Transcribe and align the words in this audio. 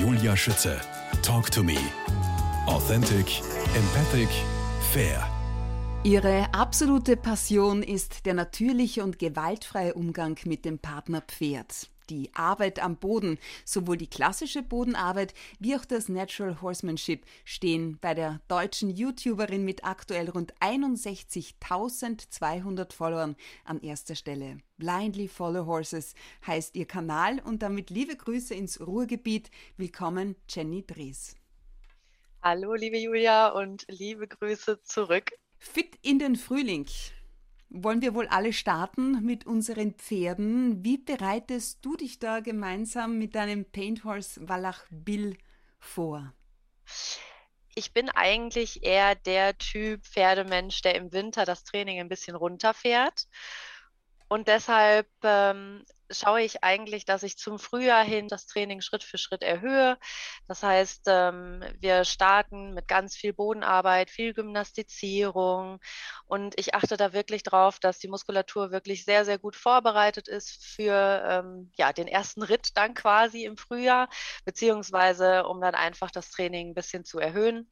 Julia 0.00 0.36
Schütze. 0.36 0.78
Talk 1.22 1.50
to 1.50 1.62
me. 1.62 1.78
Authentic, 2.66 3.40
empathic, 3.74 4.28
fair. 4.92 5.26
Ihre 6.04 6.52
absolute 6.52 7.16
Passion 7.16 7.82
ist 7.82 8.26
der 8.26 8.34
natürliche 8.34 9.02
und 9.02 9.18
gewaltfreie 9.18 9.94
Umgang 9.94 10.38
mit 10.44 10.66
dem 10.66 10.78
Partner 10.78 11.22
Pferd. 11.22 11.88
Die 12.10 12.30
Arbeit 12.34 12.78
am 12.78 12.96
Boden, 12.96 13.38
sowohl 13.64 13.96
die 13.96 14.06
klassische 14.06 14.62
Bodenarbeit 14.62 15.34
wie 15.58 15.74
auch 15.74 15.84
das 15.84 16.08
Natural 16.08 16.62
Horsemanship 16.62 17.26
stehen 17.44 17.98
bei 18.00 18.14
der 18.14 18.40
deutschen 18.48 18.90
YouTuberin 18.90 19.64
mit 19.64 19.84
aktuell 19.84 20.30
rund 20.30 20.54
61.200 20.60 22.92
Followern 22.92 23.34
an 23.64 23.80
erster 23.80 24.14
Stelle. 24.14 24.58
Blindly 24.76 25.26
Follow 25.28 25.66
Horses 25.66 26.14
heißt 26.46 26.76
ihr 26.76 26.86
Kanal 26.86 27.40
und 27.40 27.62
damit 27.62 27.90
liebe 27.90 28.16
Grüße 28.16 28.54
ins 28.54 28.80
Ruhrgebiet. 28.80 29.50
Willkommen, 29.76 30.36
Jenny 30.48 30.86
Dries. 30.86 31.34
Hallo, 32.42 32.74
liebe 32.74 32.98
Julia 32.98 33.48
und 33.48 33.84
liebe 33.88 34.28
Grüße 34.28 34.82
zurück. 34.82 35.32
Fit 35.58 35.98
in 36.02 36.18
den 36.18 36.36
Frühling. 36.36 36.86
Wollen 37.68 38.00
wir 38.00 38.14
wohl 38.14 38.28
alle 38.28 38.52
starten 38.52 39.24
mit 39.24 39.44
unseren 39.46 39.94
Pferden? 39.94 40.84
Wie 40.84 40.98
bereitest 40.98 41.84
du 41.84 41.96
dich 41.96 42.18
da 42.18 42.40
gemeinsam 42.40 43.18
mit 43.18 43.34
deinem 43.34 43.64
Painthorse 43.64 44.48
Wallach 44.48 44.84
Bill 44.90 45.36
vor? 45.78 46.32
Ich 47.74 47.92
bin 47.92 48.08
eigentlich 48.08 48.84
eher 48.84 49.14
der 49.14 49.58
Typ 49.58 50.04
Pferdemensch, 50.04 50.80
der 50.82 50.94
im 50.94 51.12
Winter 51.12 51.44
das 51.44 51.64
Training 51.64 52.00
ein 52.00 52.08
bisschen 52.08 52.36
runterfährt 52.36 53.26
und 54.28 54.48
deshalb 54.48 55.08
ähm, 55.22 55.84
schaue 56.10 56.42
ich 56.42 56.62
eigentlich, 56.64 57.04
dass 57.04 57.22
ich 57.22 57.36
zum 57.38 57.58
Frühjahr 57.58 58.04
hin 58.04 58.28
das 58.28 58.46
Training 58.46 58.80
Schritt 58.80 59.02
für 59.04 59.18
Schritt 59.18 59.42
erhöhe. 59.42 59.98
Das 60.48 60.62
heißt, 60.62 61.02
ähm, 61.08 61.62
wir 61.80 62.04
starten 62.04 62.74
mit 62.74 62.88
ganz 62.88 63.16
viel 63.16 63.32
Bodenarbeit, 63.32 64.10
viel 64.10 64.34
Gymnastizierung 64.34 65.80
und 66.26 66.58
ich 66.58 66.74
achte 66.74 66.96
da 66.96 67.12
wirklich 67.12 67.42
drauf, 67.42 67.78
dass 67.80 67.98
die 67.98 68.08
Muskulatur 68.08 68.70
wirklich 68.70 69.04
sehr, 69.04 69.24
sehr 69.24 69.38
gut 69.38 69.56
vorbereitet 69.56 70.28
ist 70.28 70.64
für 70.64 71.22
ähm, 71.28 71.70
ja, 71.76 71.92
den 71.92 72.08
ersten 72.08 72.42
Ritt 72.42 72.76
dann 72.76 72.94
quasi 72.94 73.44
im 73.44 73.56
Frühjahr, 73.56 74.08
beziehungsweise 74.44 75.46
um 75.46 75.60
dann 75.60 75.74
einfach 75.74 76.10
das 76.10 76.30
Training 76.30 76.70
ein 76.70 76.74
bisschen 76.74 77.04
zu 77.04 77.18
erhöhen. 77.18 77.70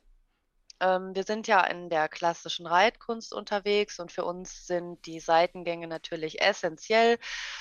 Ähm, 0.80 1.14
wir 1.14 1.25
sind 1.25 1.47
ja 1.47 1.64
in 1.64 1.89
der 1.89 2.08
klassischen 2.08 2.67
Reitkunst 2.67 3.33
unterwegs 3.33 4.00
und 4.00 4.12
für 4.12 4.25
uns 4.25 4.67
sind 4.67 5.05
die 5.06 5.20
Seitengänge 5.20 5.86
natürlich 5.86 6.41
essentiell, 6.41 7.19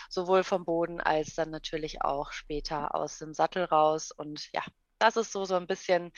sowohl 0.09 0.44
vom 0.44 0.66
Boden 0.66 1.00
als 1.00 1.36
dann 1.36 1.50
natürlich 1.50 2.02
auch 2.02 2.31
später 2.31 2.95
aus 2.95 3.19
dem 3.19 3.34
Sattel 3.34 3.64
raus. 3.64 4.11
Und 4.11 4.52
ja, 4.53 4.64
das 5.00 5.17
ist 5.17 5.31
so, 5.31 5.45
so 5.45 5.56
ein 5.56 5.67
bisschen 5.67 6.11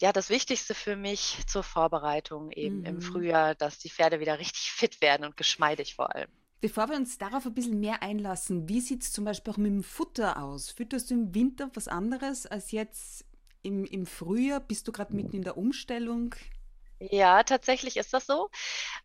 ja, 0.00 0.12
das 0.12 0.30
Wichtigste 0.30 0.74
für 0.74 0.96
mich 0.96 1.38
zur 1.46 1.62
Vorbereitung 1.62 2.50
eben 2.50 2.80
mhm. 2.80 2.86
im 2.86 3.00
Frühjahr, 3.00 3.54
dass 3.54 3.78
die 3.78 3.88
Pferde 3.88 4.18
wieder 4.18 4.38
richtig 4.40 4.72
fit 4.72 5.00
werden 5.00 5.24
und 5.24 5.36
geschmeidig 5.36 5.94
vor 5.94 6.14
allem. 6.14 6.28
Bevor 6.60 6.88
wir 6.88 6.96
uns 6.96 7.18
darauf 7.18 7.46
ein 7.46 7.54
bisschen 7.54 7.80
mehr 7.80 8.02
einlassen, 8.02 8.68
wie 8.68 8.80
sieht 8.80 9.02
es 9.02 9.12
zum 9.12 9.24
Beispiel 9.24 9.52
auch 9.52 9.56
mit 9.56 9.72
dem 9.72 9.82
Futter 9.82 10.42
aus? 10.42 10.70
Fütterst 10.70 11.10
du 11.10 11.14
im 11.14 11.34
Winter 11.34 11.70
was 11.74 11.88
anderes 11.88 12.46
als 12.46 12.70
jetzt 12.70 13.24
im, 13.62 13.84
im 13.84 14.06
Frühjahr? 14.06 14.60
Bist 14.60 14.88
du 14.88 14.92
gerade 14.92 15.14
mitten 15.14 15.36
in 15.36 15.42
der 15.42 15.56
Umstellung? 15.56 16.34
Ja, 17.10 17.42
tatsächlich 17.42 17.96
ist 17.96 18.12
das 18.14 18.26
so. 18.26 18.48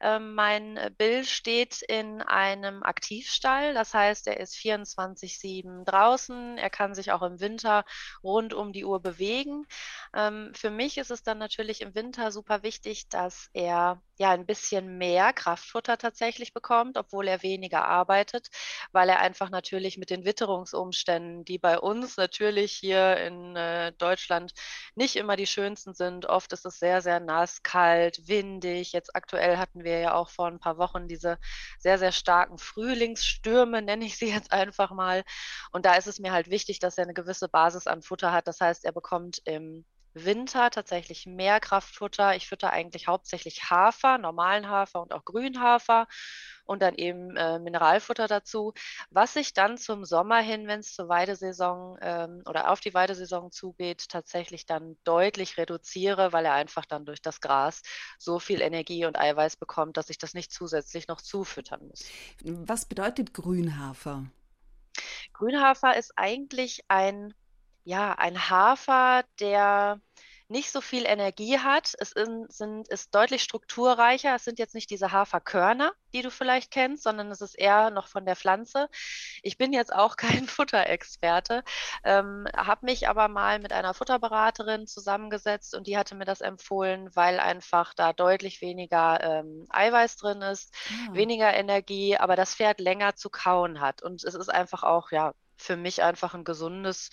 Ähm, 0.01 0.35
mein 0.35 0.79
Bill 0.99 1.25
steht 1.25 1.81
in 1.81 2.21
einem 2.21 2.83
Aktivstall, 2.83 3.73
das 3.73 3.93
heißt, 3.93 4.27
er 4.27 4.39
ist 4.39 4.55
24-7 4.55 5.83
draußen. 5.83 6.57
Er 6.59 6.69
kann 6.69 6.93
sich 6.93 7.11
auch 7.11 7.23
im 7.23 7.39
Winter 7.39 7.85
rund 8.23 8.53
um 8.53 8.71
die 8.71 8.85
Uhr 8.85 9.01
bewegen. 9.01 9.65
Ähm, 10.13 10.51
für 10.53 10.69
mich 10.69 10.97
ist 10.99 11.09
es 11.11 11.23
dann 11.23 11.39
natürlich 11.39 11.81
im 11.81 11.95
Winter 11.95 12.31
super 12.31 12.61
wichtig, 12.61 13.09
dass 13.09 13.49
er 13.53 14.01
ja 14.17 14.31
ein 14.31 14.45
bisschen 14.45 14.97
mehr 14.97 15.33
Kraftfutter 15.33 15.97
tatsächlich 15.97 16.53
bekommt, 16.53 16.97
obwohl 16.97 17.27
er 17.27 17.43
weniger 17.43 17.85
arbeitet, 17.85 18.47
weil 18.91 19.09
er 19.09 19.19
einfach 19.19 19.49
natürlich 19.49 19.97
mit 19.97 20.09
den 20.09 20.25
Witterungsumständen, 20.25 21.45
die 21.45 21.57
bei 21.57 21.79
uns 21.79 22.17
natürlich 22.17 22.73
hier 22.73 23.17
in 23.17 23.55
äh, 23.55 23.93
Deutschland 23.93 24.53
nicht 24.95 25.15
immer 25.15 25.35
die 25.35 25.47
schönsten 25.47 25.93
sind. 25.93 26.25
Oft 26.25 26.53
ist 26.53 26.65
es 26.65 26.79
sehr, 26.79 27.01
sehr 27.01 27.19
nass, 27.19 27.63
kalt, 27.63 28.27
windig. 28.27 28.91
Jetzt 28.93 29.15
aktuell 29.15 29.57
hatten 29.57 29.83
wir 29.83 29.99
ja 29.99 30.13
auch 30.13 30.29
vor 30.29 30.47
ein 30.47 30.59
paar 30.59 30.77
Wochen 30.77 31.07
diese 31.07 31.37
sehr, 31.79 31.99
sehr 31.99 32.11
starken 32.11 32.57
Frühlingsstürme, 32.57 33.81
nenne 33.81 34.05
ich 34.05 34.17
sie 34.17 34.31
jetzt 34.31 34.51
einfach 34.51 34.91
mal. 34.91 35.23
Und 35.71 35.85
da 35.85 35.95
ist 35.95 36.07
es 36.07 36.19
mir 36.19 36.31
halt 36.31 36.49
wichtig, 36.49 36.79
dass 36.79 36.97
er 36.97 37.03
eine 37.03 37.13
gewisse 37.13 37.49
Basis 37.49 37.87
an 37.87 38.01
Futter 38.01 38.31
hat. 38.31 38.47
Das 38.47 38.59
heißt, 38.59 38.85
er 38.85 38.91
bekommt 38.91 39.41
im 39.45 39.85
Winter 40.25 40.69
tatsächlich 40.69 41.25
mehr 41.25 41.59
Kraftfutter. 41.59 42.35
Ich 42.35 42.47
fütter 42.47 42.71
eigentlich 42.71 43.07
hauptsächlich 43.07 43.69
Hafer, 43.69 44.17
normalen 44.17 44.69
Hafer 44.69 45.01
und 45.01 45.13
auch 45.13 45.25
Grünhafer 45.25 46.07
und 46.65 46.81
dann 46.81 46.95
eben 46.95 47.35
äh, 47.37 47.59
Mineralfutter 47.59 48.27
dazu, 48.27 48.73
was 49.09 49.35
ich 49.35 49.53
dann 49.53 49.77
zum 49.77 50.05
Sommer 50.05 50.39
hin, 50.39 50.67
wenn 50.67 50.81
es 50.81 50.93
zur 50.93 51.09
Weidesaison 51.09 51.97
ähm, 52.01 52.43
oder 52.45 52.71
auf 52.71 52.79
die 52.79 52.93
Weidesaison 52.93 53.51
zugeht, 53.51 54.09
tatsächlich 54.09 54.65
dann 54.65 54.97
deutlich 55.03 55.57
reduziere, 55.57 56.33
weil 56.33 56.45
er 56.45 56.53
einfach 56.53 56.85
dann 56.85 57.05
durch 57.05 57.21
das 57.21 57.41
Gras 57.41 57.81
so 58.19 58.39
viel 58.39 58.61
Energie 58.61 59.05
und 59.05 59.17
Eiweiß 59.17 59.55
bekommt, 59.55 59.97
dass 59.97 60.09
ich 60.09 60.17
das 60.17 60.33
nicht 60.33 60.51
zusätzlich 60.51 61.07
noch 61.07 61.21
zufüttern 61.21 61.87
muss. 61.87 62.03
Was 62.43 62.85
bedeutet 62.85 63.33
Grünhafer? 63.33 64.25
Grünhafer 65.33 65.95
ist 65.95 66.13
eigentlich 66.15 66.83
ein 66.87 67.33
ja, 67.87 68.11
ein 68.15 68.49
Hafer, 68.49 69.23
der 69.39 70.01
nicht 70.49 70.71
so 70.71 70.81
viel 70.81 71.05
Energie 71.05 71.59
hat. 71.59 71.93
Es 71.99 72.13
in, 72.13 72.45
sind, 72.49 72.87
ist 72.87 73.13
deutlich 73.13 73.43
strukturreicher. 73.43 74.35
Es 74.35 74.45
sind 74.45 74.59
jetzt 74.59 74.75
nicht 74.75 74.89
diese 74.89 75.11
Haferkörner, 75.11 75.91
die 76.13 76.21
du 76.21 76.31
vielleicht 76.31 76.71
kennst, 76.71 77.03
sondern 77.03 77.29
es 77.31 77.41
ist 77.41 77.55
eher 77.55 77.89
noch 77.89 78.07
von 78.07 78.25
der 78.25 78.35
Pflanze. 78.35 78.87
Ich 79.43 79.57
bin 79.57 79.73
jetzt 79.73 79.93
auch 79.93 80.15
kein 80.17 80.47
Futterexperte, 80.47 81.63
ähm, 82.03 82.47
habe 82.55 82.85
mich 82.85 83.09
aber 83.09 83.27
mal 83.27 83.59
mit 83.59 83.73
einer 83.73 83.93
Futterberaterin 83.93 84.87
zusammengesetzt 84.87 85.75
und 85.75 85.87
die 85.87 85.97
hatte 85.97 86.15
mir 86.15 86.25
das 86.25 86.41
empfohlen, 86.41 87.09
weil 87.15 87.39
einfach 87.39 87.93
da 87.93 88.13
deutlich 88.13 88.61
weniger 88.61 89.19
ähm, 89.21 89.65
Eiweiß 89.69 90.15
drin 90.17 90.41
ist, 90.41 90.73
ah. 90.89 91.13
weniger 91.13 91.53
Energie, 91.53 92.17
aber 92.17 92.35
das 92.35 92.55
Pferd 92.55 92.79
länger 92.79 93.15
zu 93.15 93.29
kauen 93.29 93.81
hat. 93.81 94.01
Und 94.01 94.23
es 94.23 94.35
ist 94.35 94.49
einfach 94.49 94.83
auch, 94.83 95.11
ja, 95.11 95.33
für 95.57 95.75
mich 95.75 96.03
einfach 96.03 96.33
ein 96.33 96.43
gesundes 96.43 97.09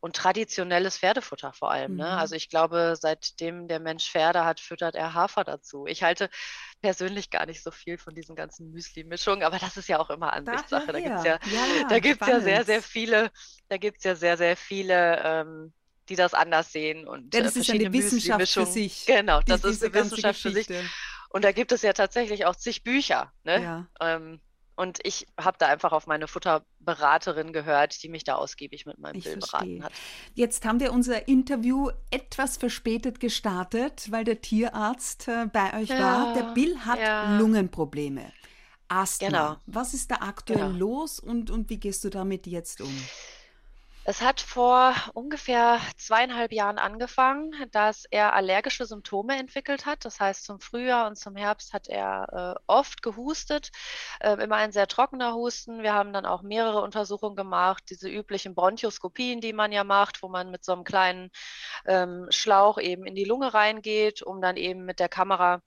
und 0.00 0.16
traditionelles 0.16 0.98
Pferdefutter 0.98 1.52
vor 1.52 1.70
allem. 1.70 1.96
Ne? 1.96 2.04
Mhm. 2.04 2.18
Also 2.18 2.34
ich 2.34 2.48
glaube, 2.48 2.94
seitdem 3.00 3.68
der 3.68 3.80
Mensch 3.80 4.10
Pferde 4.10 4.44
hat, 4.44 4.60
füttert 4.60 4.94
er 4.94 5.14
Hafer 5.14 5.44
dazu. 5.44 5.86
Ich 5.86 6.02
halte 6.02 6.30
persönlich 6.80 7.30
gar 7.30 7.46
nicht 7.46 7.62
so 7.62 7.70
viel 7.70 7.98
von 7.98 8.14
diesen 8.14 8.36
ganzen 8.36 8.70
Müsli-Mischungen, 8.70 9.42
aber 9.42 9.58
das 9.58 9.76
ist 9.76 9.88
ja 9.88 9.98
auch 9.98 10.10
immer 10.10 10.32
Ansichtssache. 10.32 10.92
Da 10.92 11.00
gibt 11.00 11.16
es 11.16 11.24
ja, 11.24 11.32
ja, 11.34 11.88
da 11.88 11.98
gibt's 11.98 12.26
ja 12.26 12.40
sehr, 12.40 12.64
sehr 12.64 12.82
viele, 12.82 13.30
da 13.68 13.76
gibt 13.76 13.98
es 13.98 14.04
ja 14.04 14.14
sehr, 14.14 14.36
sehr 14.36 14.56
viele 14.56 15.20
ähm, 15.24 15.72
die 16.08 16.16
das 16.16 16.32
anders 16.32 16.72
sehen 16.72 17.06
und 17.06 17.34
ja, 17.34 17.42
das 17.42 17.54
äh, 17.56 17.60
ist 17.60 17.70
eine 17.70 17.92
Wissenschaft 17.92 18.50
für 18.50 18.64
sich. 18.64 19.04
Genau, 19.06 19.40
das 19.42 19.62
ist 19.64 19.84
eine 19.84 19.92
Wissenschaft 19.92 20.40
für 20.40 20.50
sich. 20.50 20.66
Und 21.30 21.44
da 21.44 21.52
gibt 21.52 21.72
es 21.72 21.82
ja 21.82 21.92
tatsächlich 21.92 22.46
auch 22.46 22.56
zig 22.56 22.82
Bücher. 22.82 23.32
Ne? 23.44 23.62
Ja. 23.62 23.86
Ähm, 24.00 24.40
und 24.78 25.00
ich 25.02 25.26
habe 25.36 25.56
da 25.58 25.66
einfach 25.66 25.90
auf 25.90 26.06
meine 26.06 26.28
Futterberaterin 26.28 27.52
gehört, 27.52 28.00
die 28.04 28.08
mich 28.08 28.22
da 28.22 28.36
ausgiebig 28.36 28.86
mit 28.86 28.98
meinem 28.98 29.16
ich 29.16 29.24
Bill 29.24 29.38
beraten 29.38 29.82
hat. 29.82 29.92
Jetzt 30.34 30.64
haben 30.64 30.78
wir 30.78 30.92
unser 30.92 31.26
Interview 31.26 31.90
etwas 32.12 32.56
verspätet 32.56 33.18
gestartet, 33.18 34.12
weil 34.12 34.22
der 34.22 34.40
Tierarzt 34.40 35.26
äh, 35.26 35.46
bei 35.52 35.80
euch 35.80 35.88
ja, 35.88 35.98
war. 35.98 36.34
Der 36.34 36.54
Bill 36.54 36.78
hat 36.78 37.00
ja. 37.00 37.36
Lungenprobleme. 37.38 38.32
Asthma. 38.86 39.26
Genau. 39.26 39.56
Was 39.66 39.94
ist 39.94 40.12
da 40.12 40.16
aktuell 40.20 40.68
genau. 40.68 40.78
los 40.78 41.18
und, 41.18 41.50
und 41.50 41.70
wie 41.70 41.78
gehst 41.78 42.04
du 42.04 42.08
damit 42.08 42.46
jetzt 42.46 42.80
um? 42.80 42.96
Es 44.10 44.22
hat 44.22 44.40
vor 44.40 44.94
ungefähr 45.12 45.80
zweieinhalb 45.98 46.50
Jahren 46.50 46.78
angefangen, 46.78 47.52
dass 47.72 48.06
er 48.10 48.32
allergische 48.32 48.86
Symptome 48.86 49.38
entwickelt 49.38 49.84
hat. 49.84 50.06
Das 50.06 50.18
heißt, 50.18 50.44
zum 50.44 50.60
Frühjahr 50.60 51.06
und 51.08 51.16
zum 51.16 51.36
Herbst 51.36 51.74
hat 51.74 51.88
er 51.88 52.56
äh, 52.56 52.60
oft 52.66 53.02
gehustet, 53.02 53.70
äh, 54.20 54.42
immer 54.42 54.56
ein 54.56 54.72
sehr 54.72 54.86
trockener 54.86 55.34
Husten. 55.34 55.82
Wir 55.82 55.92
haben 55.92 56.14
dann 56.14 56.24
auch 56.24 56.40
mehrere 56.40 56.80
Untersuchungen 56.80 57.36
gemacht, 57.36 57.84
diese 57.90 58.08
üblichen 58.08 58.54
Bronchoskopien, 58.54 59.42
die 59.42 59.52
man 59.52 59.72
ja 59.72 59.84
macht, 59.84 60.22
wo 60.22 60.30
man 60.30 60.50
mit 60.50 60.64
so 60.64 60.72
einem 60.72 60.84
kleinen 60.84 61.30
ähm, 61.84 62.28
Schlauch 62.30 62.78
eben 62.78 63.04
in 63.04 63.14
die 63.14 63.24
Lunge 63.24 63.52
reingeht, 63.52 64.22
um 64.22 64.40
dann 64.40 64.56
eben 64.56 64.86
mit 64.86 65.00
der 65.00 65.10
Kamera 65.10 65.60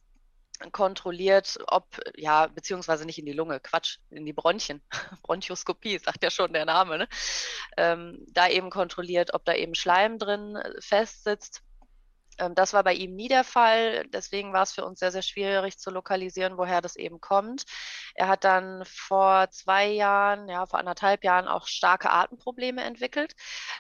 kontrolliert, 0.72 1.58
ob, 1.68 1.86
ja, 2.16 2.48
beziehungsweise 2.48 3.06
nicht 3.06 3.20
in 3.20 3.26
die 3.26 3.34
Lunge, 3.34 3.60
Quatsch, 3.60 3.98
in 4.10 4.26
die 4.26 4.34
Bronchien, 4.34 4.82
Bronchoskopie, 5.24 5.98
sagt 6.00 6.24
ja 6.24 6.30
schon 6.30 6.54
der 6.54 6.66
Name, 6.66 7.00
ne? 7.00 7.08
ähm, 7.78 8.26
da 8.30 8.48
eben 8.48 8.70
kontrolliert, 8.70 9.34
ob 9.34 9.46
da 9.46 9.54
eben 9.54 9.76
Schleim 9.76 10.20
drin 10.20 10.56
äh, 10.56 10.82
festsitzt. 10.82 11.64
Ähm, 12.38 12.56
das 12.56 12.74
war 12.74 12.84
bei 12.84 12.94
ihm 12.94 13.16
nie 13.16 13.28
der 13.28 13.44
Fall. 13.44 14.06
Deswegen 14.10 14.54
war 14.54 14.64
es 14.64 14.74
für 14.74 14.86
uns 14.86 15.00
sehr, 15.00 15.12
sehr 15.12 15.22
schwierig 15.22 15.78
zu 15.78 15.92
lokalisieren, 15.92 16.58
woher 16.58 16.82
das 16.82 16.96
eben 16.96 17.22
kommt. 17.22 17.64
Er 18.16 18.28
hat 18.28 18.44
dann 18.44 18.84
vor 18.86 19.50
zwei 19.52 19.88
Jahren, 19.88 20.50
ja, 20.50 20.66
vor 20.68 20.80
anderthalb 20.80 21.24
Jahren 21.24 21.48
auch 21.48 21.68
starke 21.68 22.10
Atemprobleme 22.10 22.84
entwickelt. 22.84 23.34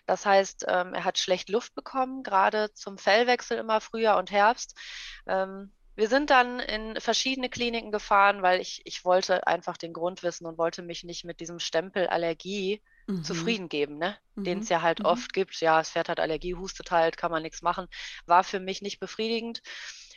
Das 0.06 0.26
heißt, 0.26 0.66
ähm, 0.68 0.94
er 0.94 1.04
hat 1.04 1.18
schlecht 1.18 1.50
Luft 1.50 1.76
bekommen, 1.76 2.24
gerade 2.24 2.74
zum 2.74 2.98
Fellwechsel 2.98 3.58
immer 3.58 3.82
Frühjahr 3.82 4.18
und 4.18 4.32
Herbst. 4.32 4.78
Ähm, 5.28 5.74
wir 6.02 6.08
sind 6.08 6.32
dann 6.32 6.60
in 6.60 7.00
verschiedene 7.00 7.48
Kliniken 7.48 7.92
gefahren, 7.92 8.42
weil 8.42 8.60
ich, 8.60 8.82
ich 8.86 9.06
wollte 9.06 9.46
einfach 9.46 9.78
den 9.78 9.94
Grund 9.94 10.24
wissen 10.24 10.48
und 10.48 10.58
wollte 10.58 10.82
mich 10.82 11.04
nicht 11.04 11.26
mit 11.26 11.40
diesem 11.40 11.60
Stempel 11.60 12.08
Allergie 12.08 12.82
mhm. 13.06 13.24
zufrieden 13.24 13.70
geben, 13.70 14.00
ne? 14.00 14.18
Mhm. 14.34 14.44
den 14.44 14.60
es 14.62 14.70
ja 14.70 14.82
halt 14.82 14.98
mhm. 14.98 15.06
oft 15.06 15.32
gibt. 15.32 15.62
Ja, 15.62 15.80
es 15.80 15.92
fährt 15.92 16.10
halt 16.10 16.20
Allergie, 16.20 16.56
hustet 16.56 16.90
halt, 16.90 17.18
kann 17.18 17.30
man 17.30 17.44
nichts 17.44 17.62
machen. 17.62 17.88
War 18.26 18.44
für 18.44 18.60
mich 18.60 18.82
nicht 18.82 19.00
befriedigend. 19.00 19.62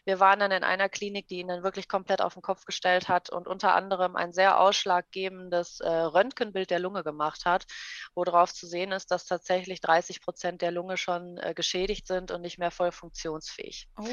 Wir 0.06 0.20
waren 0.20 0.40
dann 0.40 0.52
in 0.52 0.64
einer 0.64 0.88
Klinik, 0.88 1.28
die 1.28 1.40
ihn 1.40 1.48
dann 1.48 1.62
wirklich 1.62 1.86
komplett 1.86 2.22
auf 2.22 2.32
den 2.32 2.42
Kopf 2.42 2.64
gestellt 2.64 3.10
hat 3.10 3.28
und 3.28 3.46
unter 3.46 3.74
anderem 3.74 4.16
ein 4.16 4.32
sehr 4.32 4.60
ausschlaggebendes 4.60 5.80
äh, 5.80 5.86
Röntgenbild 5.88 6.70
der 6.70 6.78
Lunge 6.78 7.04
gemacht 7.04 7.44
hat, 7.44 7.66
worauf 8.14 8.54
zu 8.54 8.66
sehen 8.66 8.90
ist, 8.90 9.10
dass 9.10 9.26
tatsächlich 9.26 9.82
30 9.82 10.22
Prozent 10.22 10.62
der 10.62 10.70
Lunge 10.70 10.96
schon 10.96 11.36
äh, 11.36 11.52
geschädigt 11.52 12.06
sind 12.06 12.30
und 12.30 12.40
nicht 12.40 12.58
mehr 12.58 12.70
voll 12.70 12.90
funktionsfähig. 12.90 13.90
Oh. 13.98 14.08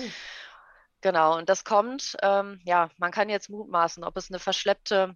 Genau, 1.01 1.37
und 1.37 1.49
das 1.49 1.63
kommt, 1.63 2.15
ähm, 2.21 2.61
ja, 2.63 2.89
man 2.97 3.11
kann 3.11 3.29
jetzt 3.29 3.49
mutmaßen, 3.49 4.03
ob 4.03 4.17
es 4.17 4.29
eine 4.29 4.39
verschleppte 4.39 5.15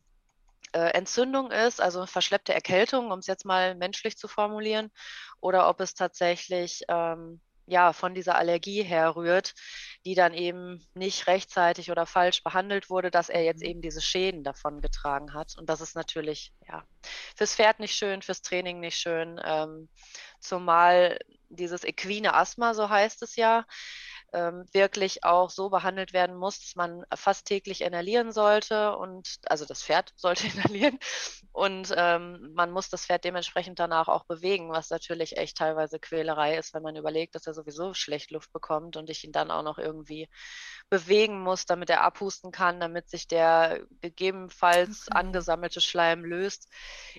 äh, 0.73 0.89
Entzündung 0.89 1.51
ist, 1.51 1.79
also 1.79 2.05
verschleppte 2.07 2.53
Erkältung, 2.53 3.11
um 3.11 3.19
es 3.19 3.27
jetzt 3.27 3.45
mal 3.45 3.75
menschlich 3.75 4.17
zu 4.17 4.27
formulieren, 4.27 4.91
oder 5.39 5.69
ob 5.69 5.79
es 5.81 5.93
tatsächlich 5.93 6.83
ähm, 6.87 7.39
ja, 7.67 7.93
von 7.93 8.13
dieser 8.13 8.35
Allergie 8.35 8.83
herrührt, 8.83 9.53
die 10.05 10.13
dann 10.13 10.33
eben 10.33 10.85
nicht 10.93 11.27
rechtzeitig 11.27 11.89
oder 11.91 12.05
falsch 12.05 12.43
behandelt 12.43 12.89
wurde, 12.89 13.09
dass 13.09 13.29
er 13.29 13.43
jetzt 13.43 13.61
mhm. 13.63 13.69
eben 13.69 13.81
diese 13.81 14.01
Schäden 14.01 14.43
davon 14.43 14.81
getragen 14.81 15.33
hat. 15.33 15.55
Und 15.57 15.69
das 15.69 15.81
ist 15.81 15.95
natürlich, 15.95 16.53
ja, 16.67 16.83
fürs 17.35 17.55
Pferd 17.55 17.79
nicht 17.79 17.95
schön, 17.95 18.21
fürs 18.21 18.41
Training 18.41 18.79
nicht 18.79 18.97
schön, 18.97 19.41
ähm, 19.43 19.89
zumal 20.39 21.17
dieses 21.49 21.83
equine 21.83 22.33
Asthma, 22.33 22.73
so 22.73 22.89
heißt 22.89 23.23
es 23.23 23.35
ja, 23.35 23.65
ähm, 24.33 24.65
wirklich 24.71 25.23
auch 25.23 25.49
so 25.49 25.69
behandelt 25.69 26.13
werden 26.13 26.35
muss, 26.35 26.59
dass 26.59 26.75
man 26.75 27.05
fast 27.15 27.45
täglich 27.45 27.81
inhalieren 27.81 28.31
sollte 28.31 28.97
und 28.97 29.37
also 29.47 29.65
das 29.65 29.83
Pferd 29.83 30.13
sollte 30.15 30.47
inhalieren 30.47 30.99
und 31.51 31.93
ähm, 31.95 32.53
man 32.53 32.71
muss 32.71 32.89
das 32.89 33.05
Pferd 33.05 33.23
dementsprechend 33.23 33.79
danach 33.79 34.07
auch 34.07 34.25
bewegen, 34.25 34.69
was 34.71 34.89
natürlich 34.89 35.37
echt 35.37 35.57
teilweise 35.57 35.99
Quälerei 35.99 36.57
ist, 36.57 36.73
wenn 36.73 36.83
man 36.83 36.95
überlegt, 36.95 37.35
dass 37.35 37.47
er 37.47 37.53
sowieso 37.53 37.93
schlecht 37.93 38.31
Luft 38.31 38.51
bekommt 38.51 38.97
und 38.97 39.09
ich 39.09 39.23
ihn 39.23 39.31
dann 39.31 39.51
auch 39.51 39.63
noch 39.63 39.77
irgendwie 39.77 40.27
bewegen 40.89 41.41
muss, 41.41 41.65
damit 41.65 41.89
er 41.89 42.01
abhusten 42.01 42.51
kann, 42.51 42.79
damit 42.79 43.09
sich 43.09 43.27
der 43.27 43.81
gegebenenfalls 44.01 45.07
okay. 45.07 45.17
angesammelte 45.17 45.81
Schleim 45.81 46.23
löst, 46.23 46.69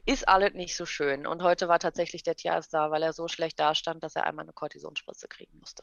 ist 0.05 0.29
alles 0.29 0.55
nicht 0.55 0.77
so 0.77 0.87
schön. 0.87 1.27
Und 1.27 1.43
heute 1.43 1.69
war 1.69 1.79
tatsächlich 1.79 2.23
der 2.23 2.37
Tierarzt 2.37 2.73
da, 2.73 2.91
weil 2.91 3.03
er 3.03 3.13
so 3.13 3.29
schlecht 3.29 3.59
dastand, 3.59 4.03
dass 4.03 4.17
er 4.17 4.25
einmal 4.25 4.45
eine 4.45 4.53
Kortisonspritze 4.53 5.29
kriegen 5.29 5.59
musste. 5.59 5.83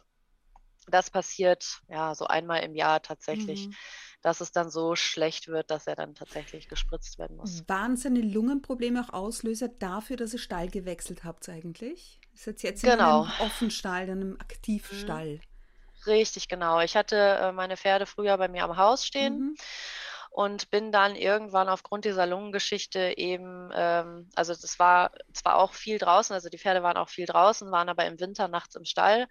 Das 0.88 1.10
passiert 1.10 1.82
ja 1.88 2.16
so 2.16 2.26
einmal 2.26 2.64
im 2.64 2.76
Jahr 2.76 3.02
tatsächlich, 3.02 3.68
mhm. 3.68 3.76
dass 4.22 4.42
es 4.42 4.52
dann 4.52 4.70
so 4.70 4.96
schlecht 4.96 5.48
wird, 5.48 5.72
dass 5.72 5.88
er 5.88 5.96
dann 5.96 6.16
tatsächlich 6.16 6.68
gespritzt 6.68 7.20
werden 7.20 7.38
muss. 7.38 7.64
Waren 7.68 7.98
seine 7.98 8.22
Lungenprobleme 8.22 9.04
auch 9.04 9.14
Auslöser 9.14 9.68
dafür, 9.68 10.18
dass 10.18 10.34
ihr 10.34 10.40
Stall 10.40 10.70
gewechselt 10.70 11.24
habt 11.24 11.48
eigentlich? 11.50 12.20
Ist 12.34 12.46
jetzt 12.46 12.64
jetzt 12.64 12.84
genau. 12.84 13.24
in 13.24 13.30
einem 13.30 13.42
Offenstall, 13.42 14.04
in 14.04 14.12
einem 14.12 14.38
Aktivstall? 14.40 15.36
Mhm. 15.36 15.42
Richtig, 16.06 16.50
genau. 16.50 16.82
Ich 16.82 16.96
hatte 16.98 17.16
äh, 17.16 17.52
meine 17.54 17.78
Pferde 17.78 18.06
früher 18.06 18.38
bei 18.38 18.50
mir 18.50 18.64
am 18.66 18.76
Haus 18.78 19.06
stehen. 19.06 19.40
Mhm 19.40 19.56
und 20.34 20.72
bin 20.72 20.92
dann 20.92 21.16
irgendwann 21.16 21.70
aufgrund 21.70 22.06
dieser 22.06 22.26
Lungengeschichte 22.26 23.14
eben, 23.18 23.70
ähm, 23.72 24.28
also 24.34 24.54
das 24.54 24.80
war 24.80 25.12
zwar 25.32 25.58
auch 25.58 25.74
viel 25.74 26.00
draußen, 26.00 26.34
also 26.34 26.50
die 26.50 26.58
Pferde 26.58 26.82
waren 26.82 26.98
auch 26.98 27.10
viel 27.10 27.28
draußen, 27.28 27.70
waren 27.72 27.88
aber 27.88 28.06
im 28.06 28.20
Winter 28.20 28.48
nachts 28.48 28.76
im 28.76 28.84
Stall 28.84 29.28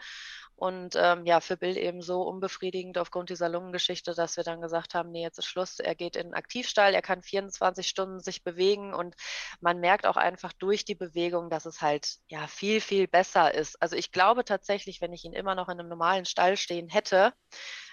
und 0.57 0.95
ähm, 0.97 1.25
ja, 1.27 1.41
für 1.41 1.57
Bill 1.57 1.77
eben 1.77 2.03
so 2.03 2.23
unbefriedigend 2.23 2.99
aufgrund 2.99 3.31
dieser 3.31 3.49
Lungengeschichte, 3.49 4.15
dass 4.15 4.37
wir 4.37 4.45
dann 4.45 4.61
gesagt 4.61 4.95
haben, 4.95 5.11
nee, 5.11 5.23
jetzt 5.23 5.39
ist 5.39 5.47
Schluss. 5.47 5.79
Er 5.79 5.95
geht 5.95 6.17
in 6.17 6.29
den 6.29 6.35
Aktivstall, 6.35 6.95
er 6.95 7.03
kann 7.03 7.23
24 7.23 7.87
Stunden 7.87 8.21
sich 8.21 8.45
bewegen 8.45 8.95
und 8.95 9.15
man 9.61 9.81
merkt 9.81 10.07
auch 10.07 10.17
einfach 10.17 10.53
durch 10.53 10.85
die 10.85 10.95
Bewegung, 10.95 11.51
dass 11.51 11.67
es 11.67 11.81
halt 11.81 12.17
ja 12.29 12.47
viel, 12.47 12.81
viel 12.81 13.09
besser 13.09 13.53
ist. 13.55 13.81
Also 13.83 13.97
ich 13.97 14.13
glaube 14.13 14.45
tatsächlich, 14.45 15.01
wenn 15.01 15.13
ich 15.13 15.25
ihn 15.25 15.33
immer 15.33 15.55
noch 15.55 15.69
in 15.69 15.81
einem 15.81 15.89
normalen 15.89 16.25
Stall 16.25 16.57
stehen 16.57 16.89
hätte, 16.89 17.33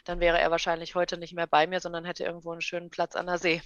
dann 0.05 0.19
wäre 0.19 0.39
er 0.39 0.51
wahrscheinlich 0.51 0.95
heute 0.95 1.17
nicht 1.17 1.33
mehr 1.33 1.47
bei 1.47 1.67
mir, 1.67 1.79
sondern 1.79 2.05
hätte 2.05 2.23
irgendwo 2.23 2.51
einen 2.51 2.61
schönen 2.61 2.89
Platz 2.89 3.15
an 3.15 3.27
der 3.27 3.37
See. 3.37 3.61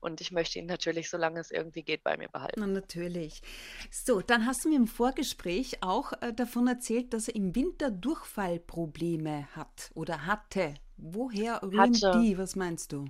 Und 0.00 0.20
ich 0.20 0.32
möchte 0.32 0.58
ihn 0.58 0.66
natürlich, 0.66 1.10
solange 1.10 1.40
es 1.40 1.50
irgendwie 1.50 1.82
geht, 1.82 2.02
bei 2.02 2.16
mir 2.16 2.28
behalten. 2.28 2.60
Na, 2.60 2.66
natürlich. 2.66 3.42
So, 3.90 4.20
dann 4.20 4.46
hast 4.46 4.64
du 4.64 4.68
mir 4.68 4.76
im 4.76 4.86
Vorgespräch 4.86 5.82
auch 5.82 6.12
äh, 6.20 6.32
davon 6.32 6.66
erzählt, 6.66 7.12
dass 7.12 7.28
er 7.28 7.36
im 7.36 7.54
Winter 7.54 7.90
Durchfallprobleme 7.90 9.48
hat 9.54 9.90
oder 9.94 10.26
hatte. 10.26 10.74
Woher 10.96 11.62
rühren 11.62 11.94
hatte. 11.94 12.20
die? 12.20 12.38
Was 12.38 12.56
meinst 12.56 12.92
du? 12.92 13.06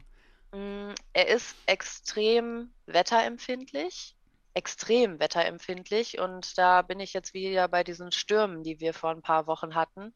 Mm, 0.52 0.94
er 1.12 1.28
ist 1.28 1.56
extrem 1.66 2.70
wetterempfindlich 2.86 4.16
extrem 4.54 5.18
wetterempfindlich 5.18 6.18
und 6.18 6.58
da 6.58 6.82
bin 6.82 7.00
ich 7.00 7.12
jetzt 7.12 7.34
wieder 7.34 7.68
bei 7.68 7.84
diesen 7.84 8.12
Stürmen, 8.12 8.62
die 8.62 8.80
wir 8.80 8.92
vor 8.92 9.10
ein 9.10 9.22
paar 9.22 9.46
Wochen 9.46 9.74
hatten 9.74 10.12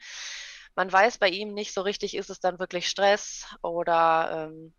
man 0.77 0.93
weiß 0.93 1.19
bei 1.19 1.29
ihm 1.29 1.55
nicht 1.55 1.75
so 1.75 1.81
richtig, 1.81 2.15
ist 2.15 2.31
es 2.31 2.41
dann 2.41 2.59
wirklich 2.59 2.89
Stress 2.89 3.47
oder 3.63 4.49
ähm, 4.51 4.75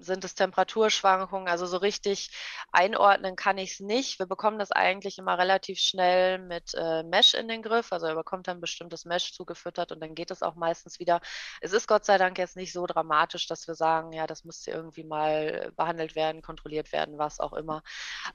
sind 0.00 0.24
es 0.24 0.34
Temperaturschwankungen? 0.34 1.48
Also 1.48 1.66
so 1.66 1.76
richtig 1.76 2.30
einordnen 2.72 3.36
kann 3.36 3.58
ich 3.58 3.74
es 3.74 3.80
nicht. 3.80 4.18
Wir 4.18 4.26
bekommen 4.26 4.58
das 4.58 4.72
eigentlich 4.72 5.18
immer 5.18 5.38
relativ 5.38 5.78
schnell 5.78 6.38
mit 6.38 6.74
äh, 6.74 7.04
Mesh 7.04 7.34
in 7.34 7.48
den 7.48 7.62
Griff. 7.62 7.92
Also 7.92 8.06
er 8.06 8.16
bekommt 8.16 8.48
dann 8.48 8.60
bestimmtes 8.60 9.04
Mesh 9.04 9.32
zugefüttert 9.32 9.92
und 9.92 10.00
dann 10.00 10.14
geht 10.14 10.30
es 10.30 10.42
auch 10.42 10.56
meistens 10.56 10.98
wieder. 10.98 11.20
Es 11.60 11.72
ist 11.72 11.86
Gott 11.86 12.04
sei 12.04 12.18
Dank 12.18 12.38
jetzt 12.38 12.56
nicht 12.56 12.72
so 12.72 12.86
dramatisch, 12.86 13.46
dass 13.46 13.68
wir 13.68 13.74
sagen, 13.74 14.12
ja, 14.12 14.26
das 14.26 14.44
müsste 14.44 14.72
irgendwie 14.72 15.04
mal 15.04 15.72
behandelt 15.76 16.16
werden, 16.16 16.42
kontrolliert 16.42 16.92
werden, 16.92 17.18
was 17.18 17.38
auch 17.40 17.52
immer. 17.52 17.82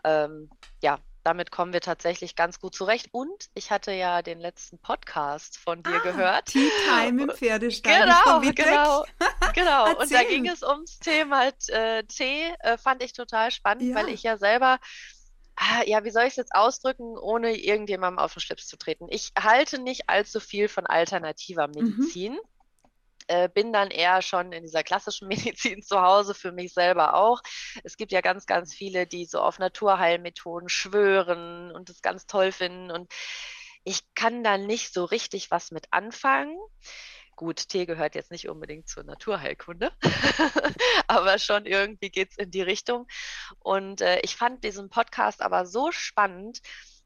Ähm, 0.05 0.49
ja, 0.81 0.99
damit 1.23 1.51
kommen 1.51 1.73
wir 1.73 1.81
tatsächlich 1.81 2.35
ganz 2.35 2.59
gut 2.59 2.75
zurecht. 2.75 3.09
Und 3.11 3.49
ich 3.53 3.71
hatte 3.71 3.91
ja 3.91 4.21
den 4.21 4.39
letzten 4.39 4.79
Podcast 4.79 5.57
von 5.57 5.83
dir 5.83 5.95
ah, 5.95 5.99
gehört. 5.99 6.45
Tea 6.45 6.69
Time 6.87 7.23
im 7.23 7.29
Pferdestall. 7.35 8.05
Genau, 8.05 8.53
genau, 8.53 9.05
genau. 9.53 9.99
Und 9.99 10.11
da 10.11 10.23
ging 10.23 10.47
es 10.47 10.63
ums 10.63 10.99
Thema 10.99 11.49
äh, 11.67 12.03
Tee. 12.03 12.53
Äh, 12.59 12.77
fand 12.77 13.03
ich 13.03 13.13
total 13.13 13.51
spannend, 13.51 13.89
ja. 13.89 13.95
weil 13.95 14.09
ich 14.09 14.23
ja 14.23 14.37
selber 14.37 14.79
ah, 15.55 15.83
ja, 15.85 16.03
wie 16.03 16.11
soll 16.11 16.23
ich 16.23 16.29
es 16.29 16.35
jetzt 16.37 16.55
ausdrücken, 16.55 17.17
ohne 17.17 17.55
irgendjemandem 17.55 18.19
auf 18.19 18.33
den 18.33 18.41
Schlips 18.41 18.67
zu 18.67 18.77
treten? 18.77 19.07
Ich 19.09 19.31
halte 19.37 19.79
nicht 19.79 20.09
allzu 20.09 20.39
viel 20.39 20.67
von 20.67 20.85
alternativer 20.85 21.67
mhm. 21.67 21.73
Medizin. 21.73 22.33
Mhm. 22.33 22.39
Äh, 23.27 23.49
bin 23.49 23.73
dann 23.73 23.89
eher 23.89 24.21
schon 24.21 24.51
in 24.51 24.63
dieser 24.63 24.83
klassischen 24.83 25.27
Medizin 25.29 25.81
zu 25.81 26.01
Hause, 26.01 26.33
für 26.33 26.51
mich 26.51 26.73
selber 26.73 27.15
auch. 27.15 27.41
Es 27.83 27.97
gibt 27.97 28.11
ja 28.11 28.21
ganz, 28.21 28.45
ganz 28.45 28.73
viele, 28.73 29.07
die 29.07 29.25
so 29.25 29.39
auf 29.39 29.59
Naturheilmethoden 29.59 30.69
schwören 30.69 31.71
und 31.71 31.89
es 31.89 32.01
ganz 32.01 32.25
toll 32.27 32.51
finden. 32.51 32.91
Und 32.91 33.11
ich 33.83 34.01
kann 34.15 34.43
da 34.43 34.57
nicht 34.57 34.93
so 34.93 35.05
richtig 35.05 35.51
was 35.51 35.71
mit 35.71 35.87
anfangen. 35.91 36.57
Gut, 37.35 37.69
Tee 37.69 37.87
gehört 37.87 38.13
jetzt 38.13 38.29
nicht 38.29 38.49
unbedingt 38.49 38.87
zur 38.87 39.03
Naturheilkunde, 39.03 39.91
aber 41.07 41.39
schon 41.39 41.65
irgendwie 41.65 42.11
geht 42.11 42.31
es 42.31 42.37
in 42.37 42.51
die 42.51 42.61
Richtung. 42.61 43.07
Und 43.57 44.01
äh, 44.01 44.19
ich 44.21 44.35
fand 44.35 44.63
diesen 44.63 44.89
Podcast 44.89 45.41
aber 45.41 45.65
so 45.65 45.91
spannend, 45.91 46.61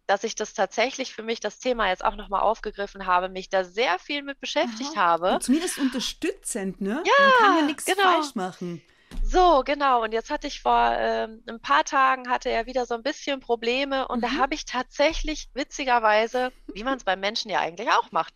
dass 0.08 0.24
ich 0.24 0.36
das 0.36 0.54
tatsächlich 0.54 1.14
für 1.14 1.24
mich 1.24 1.40
das 1.40 1.60
Thema 1.60 1.90
jetzt 1.90 2.04
auch 2.04 2.16
nochmal 2.16 2.42
aufgegriffen 2.42 3.06
habe, 3.06 3.30
mich 3.30 3.50
da 3.50 3.64
sehr 3.64 4.00
viel 4.00 4.22
mit 4.22 4.40
beschäftigt 4.40 4.92
Aha. 4.96 5.02
habe. 5.02 5.34
Und 5.34 5.44
zumindest 5.44 5.78
unterstützend, 5.78 6.82
ne? 6.82 7.04
Ja, 7.06 7.26
Man 7.26 7.32
kann 7.40 7.58
ja 7.58 7.66
nichts 7.66 7.86
genau. 7.86 8.04
falsch 8.04 8.36
machen. 8.36 8.82
So, 9.24 9.64
genau. 9.66 10.04
Und 10.04 10.14
jetzt 10.14 10.30
hatte 10.30 10.48
ich 10.48 10.62
vor 10.62 10.94
ähm, 10.98 11.42
ein 11.48 11.60
paar 11.60 11.84
Tagen 11.84 12.30
hatte 12.30 12.50
er 12.50 12.66
wieder 12.66 12.86
so 12.86 12.96
ein 12.96 13.04
bisschen 13.04 13.40
Probleme 13.40 14.08
und 14.08 14.20
mhm. 14.20 14.22
da 14.22 14.32
habe 14.34 14.54
ich 14.56 14.66
tatsächlich 14.66 15.50
witzigerweise, 15.54 16.52
wie 16.74 16.84
man 16.84 16.98
es 16.98 17.04
beim 17.04 17.20
Menschen 17.20 17.50
ja 17.50 17.60
eigentlich 17.60 17.90
auch 17.90 18.12
macht, 18.12 18.34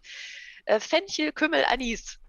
äh, 0.65 0.79
Fenchel, 0.79 1.31
Kümmel, 1.31 1.65
Anis. 1.65 2.19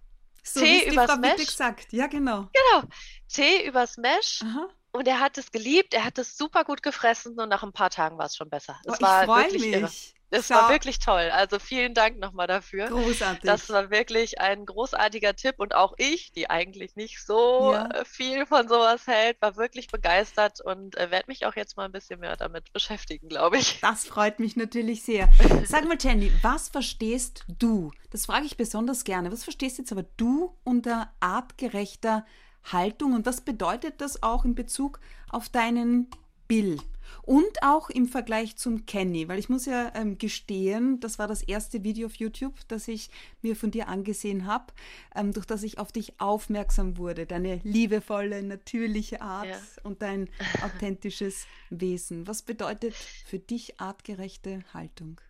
So, 0.43 0.61
Tee 0.61 0.89
übers 0.89 1.17
Mesh. 1.19 1.37
Gesagt. 1.37 1.93
Ja, 1.93 2.07
genau. 2.07 2.49
Genau. 2.53 2.89
Tee 3.29 3.67
übers 3.67 3.97
Mesh. 3.97 4.41
Aha. 4.43 4.69
Und 4.93 5.07
er 5.07 5.21
hat 5.21 5.39
es 5.39 5.53
geliebt, 5.53 5.95
er 5.95 6.05
hat 6.05 6.19
es 6.19 6.37
super 6.37 6.65
gut 6.65 6.83
gefressen 6.83 7.39
und 7.39 7.49
nach 7.49 7.63
ein 7.63 7.73
paar 7.73 7.91
Tagen 7.91 8.19
war 8.19 8.27
es 8.27 8.37
schon 8.37 8.51
besser. 8.51 8.81
Es 8.85 8.99
oh, 8.99 9.03
war 9.03 9.21
ich 9.23 9.27
freue 9.27 9.53
mich. 9.53 9.73
Irre. 9.73 9.91
Es 10.33 10.49
so. 10.49 10.55
war 10.55 10.71
wirklich 10.71 11.01
toll. 11.01 11.29
Also 11.33 11.59
vielen 11.59 11.93
Dank 11.93 12.19
nochmal 12.19 12.47
dafür. 12.47 12.87
Großartig. 12.87 13.43
Das 13.43 13.69
war 13.69 13.91
wirklich 13.91 14.41
ein 14.41 14.65
großartiger 14.65 15.35
Tipp 15.35 15.57
und 15.59 15.75
auch 15.75 15.95
ich, 15.99 16.31
die 16.33 16.49
eigentlich 16.49 16.95
nicht 16.95 17.25
so 17.25 17.73
ja. 17.73 17.87
Äh, 17.87 18.05
viel 18.05 18.47
von 18.47 18.69
sowas 18.69 19.07
hält, 19.07 19.43
war 19.43 19.57
wirklich 19.57 19.89
begeistert 19.89 20.61
und 20.61 20.97
äh, 20.97 21.11
werde 21.11 21.25
mich 21.27 21.47
auch 21.47 21.57
jetzt 21.57 21.77
mal 21.77 21.85
ein 21.85 21.93
bisschen 21.93 22.21
mehr 22.21 22.37
damit 22.37 22.73
beschäftigen, 22.73 23.29
glaube 23.29 23.59
ich. 23.59 23.81
Das 23.81 24.07
freut 24.07 24.39
mich 24.39 24.57
natürlich 24.57 25.03
sehr. 25.03 25.29
Sag 25.65 25.87
mal, 25.87 25.99
Jenny, 26.01 26.33
was 26.43 26.69
verstehst 26.69 27.45
du? 27.49 27.91
Das 28.11 28.27
frage 28.27 28.47
ich 28.47 28.57
besonders 28.57 29.03
gerne. 29.03 29.33
Was 29.33 29.43
verstehst 29.43 29.79
jetzt 29.79 29.91
aber 29.91 30.05
du 30.17 30.57
unter 30.63 31.13
artgerechter 31.19 32.25
Haltung 32.65 33.15
und 33.15 33.27
was 33.27 33.41
bedeutet 33.41 34.01
das 34.01 34.23
auch 34.23 34.45
in 34.45 34.55
Bezug 34.55 35.01
auf 35.29 35.49
deinen 35.49 36.09
Bill? 36.49 36.79
Und 37.23 37.63
auch 37.63 37.91
im 37.91 38.07
Vergleich 38.07 38.57
zum 38.57 38.87
Kenny, 38.87 39.29
weil 39.29 39.39
ich 39.39 39.49
muss 39.49 39.67
ja 39.67 39.93
ähm, 39.95 40.19
gestehen, 40.19 41.01
das 41.01 41.19
war 41.19 41.29
das 41.29 41.43
erste 41.43 41.83
Video 41.85 42.07
auf 42.07 42.15
YouTube, 42.15 42.55
das 42.69 42.89
ich 42.89 43.11
mir 43.43 43.57
von 43.57 43.71
dir 43.71 43.89
angesehen 43.89 44.47
habe, 44.47 44.73
ähm, 45.15 45.33
durch 45.33 45.47
das 45.47 45.63
ich 45.63 45.79
auf 45.79 45.93
dich 45.93 46.21
aufmerksam 46.21 46.97
wurde. 46.97 47.27
Deine 47.27 47.61
liebevolle, 47.65 48.43
natürliche 48.43 49.21
Art 49.21 49.49
ja. 49.49 49.59
und 49.83 50.03
dein 50.03 50.29
authentisches 50.63 51.47
Wesen. 51.69 52.27
Was 52.27 52.43
bedeutet 52.43 52.95
für 52.95 53.39
dich 53.39 53.81
artgerechte 53.81 54.61
Haltung? 54.73 55.21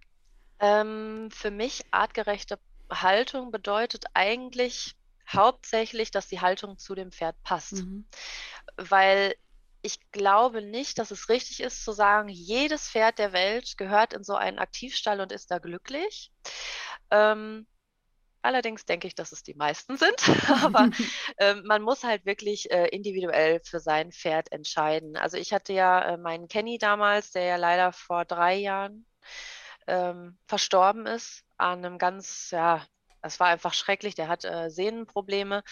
Ähm, 0.61 1.29
für 1.33 1.51
mich 1.51 1.85
artgerechte 1.91 2.59
Haltung 2.91 3.51
bedeutet 3.51 4.05
eigentlich 4.15 4.95
hauptsächlich, 5.33 6.11
dass 6.11 6.29
die 6.29 6.41
Haltung 6.41 6.79
zu 6.79 6.95
dem 6.95 7.13
Pferd 7.13 7.37
passt. 7.43 7.85
Mhm. 7.85 8.07
Weil 8.77 9.35
ich 9.83 9.99
glaube 10.13 10.63
nicht, 10.63 10.99
dass 10.99 11.11
es 11.11 11.29
richtig 11.29 11.61
ist 11.61 11.85
zu 11.85 11.93
sagen, 11.93 12.29
jedes 12.29 12.89
Pferd 12.89 13.19
der 13.19 13.33
Welt 13.33 13.79
gehört 13.79 14.13
in 14.13 14.25
so 14.25 14.35
einen 14.35 14.59
Aktivstall 14.59 15.21
und 15.21 15.33
ist 15.33 15.51
da 15.51 15.59
glücklich. 15.59 16.31
Ähm, 17.11 17.67
allerdings 18.43 18.85
denke 18.85 19.07
ich, 19.07 19.15
dass 19.15 19.33
es 19.33 19.43
die 19.43 19.55
meisten 19.55 19.97
sind. 19.97 20.29
Aber 20.65 20.91
äh, 21.39 21.55
man 21.55 21.83
muss 21.83 22.05
halt 22.05 22.27
wirklich 22.27 22.71
äh, 22.71 22.89
individuell 22.89 23.61
für 23.65 23.81
sein 23.81 24.13
Pferd 24.13 24.53
entscheiden. 24.53 25.17
Also 25.17 25.37
ich 25.37 25.53
hatte 25.53 25.73
ja 25.73 26.15
äh, 26.15 26.17
meinen 26.17 26.49
Kenny 26.49 26.79
damals, 26.79 27.31
der 27.33 27.45
ja 27.45 27.57
leider 27.57 27.93
vor 27.93 28.25
drei 28.25 28.57
Jahren 28.57 29.07
ähm, 29.87 30.39
verstorben 30.47 31.07
ist 31.07 31.45
an 31.57 31.85
einem 31.85 31.99
ganz 31.99 32.51
ja, 32.51 32.87
es 33.23 33.41
war 33.41 33.49
einfach 33.49 33.75
schrecklich. 33.75 34.15
Der 34.15 34.29
hat 34.29 34.45
äh, 34.45 34.71
Sehnenprobleme 34.71 35.63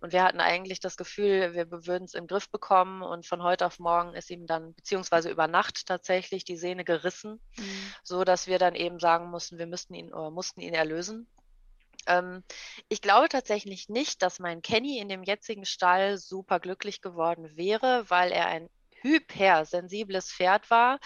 und 0.00 0.12
wir 0.12 0.22
hatten 0.22 0.40
eigentlich 0.40 0.80
das 0.80 0.96
Gefühl, 0.96 1.54
wir 1.54 1.70
würden 1.70 2.04
es 2.04 2.14
im 2.14 2.26
Griff 2.26 2.50
bekommen 2.50 3.02
und 3.02 3.26
von 3.26 3.42
heute 3.42 3.66
auf 3.66 3.78
morgen 3.78 4.14
ist 4.14 4.30
ihm 4.30 4.46
dann, 4.46 4.74
beziehungsweise 4.74 5.30
über 5.30 5.48
Nacht 5.48 5.86
tatsächlich 5.86 6.44
die 6.44 6.56
Sehne 6.56 6.84
gerissen, 6.84 7.40
mhm. 7.56 7.92
so 8.02 8.24
dass 8.24 8.46
wir 8.46 8.58
dann 8.58 8.74
eben 8.74 8.98
sagen 8.98 9.30
mussten, 9.30 9.58
wir 9.58 9.66
müssten 9.66 9.94
ihn 9.94 10.12
oder 10.12 10.30
mussten 10.30 10.60
ihn 10.60 10.74
erlösen. 10.74 11.28
Ähm, 12.06 12.42
ich 12.88 13.02
glaube 13.02 13.28
tatsächlich 13.28 13.88
nicht, 13.88 14.22
dass 14.22 14.38
mein 14.38 14.62
Kenny 14.62 14.98
in 14.98 15.08
dem 15.08 15.22
jetzigen 15.22 15.64
Stall 15.64 16.18
super 16.18 16.60
glücklich 16.60 17.00
geworden 17.00 17.56
wäre, 17.56 18.04
weil 18.08 18.32
er 18.32 18.46
ein 18.46 18.68
hypersensibles 19.06 20.32
Pferd 20.32 20.70
war, 20.70 20.98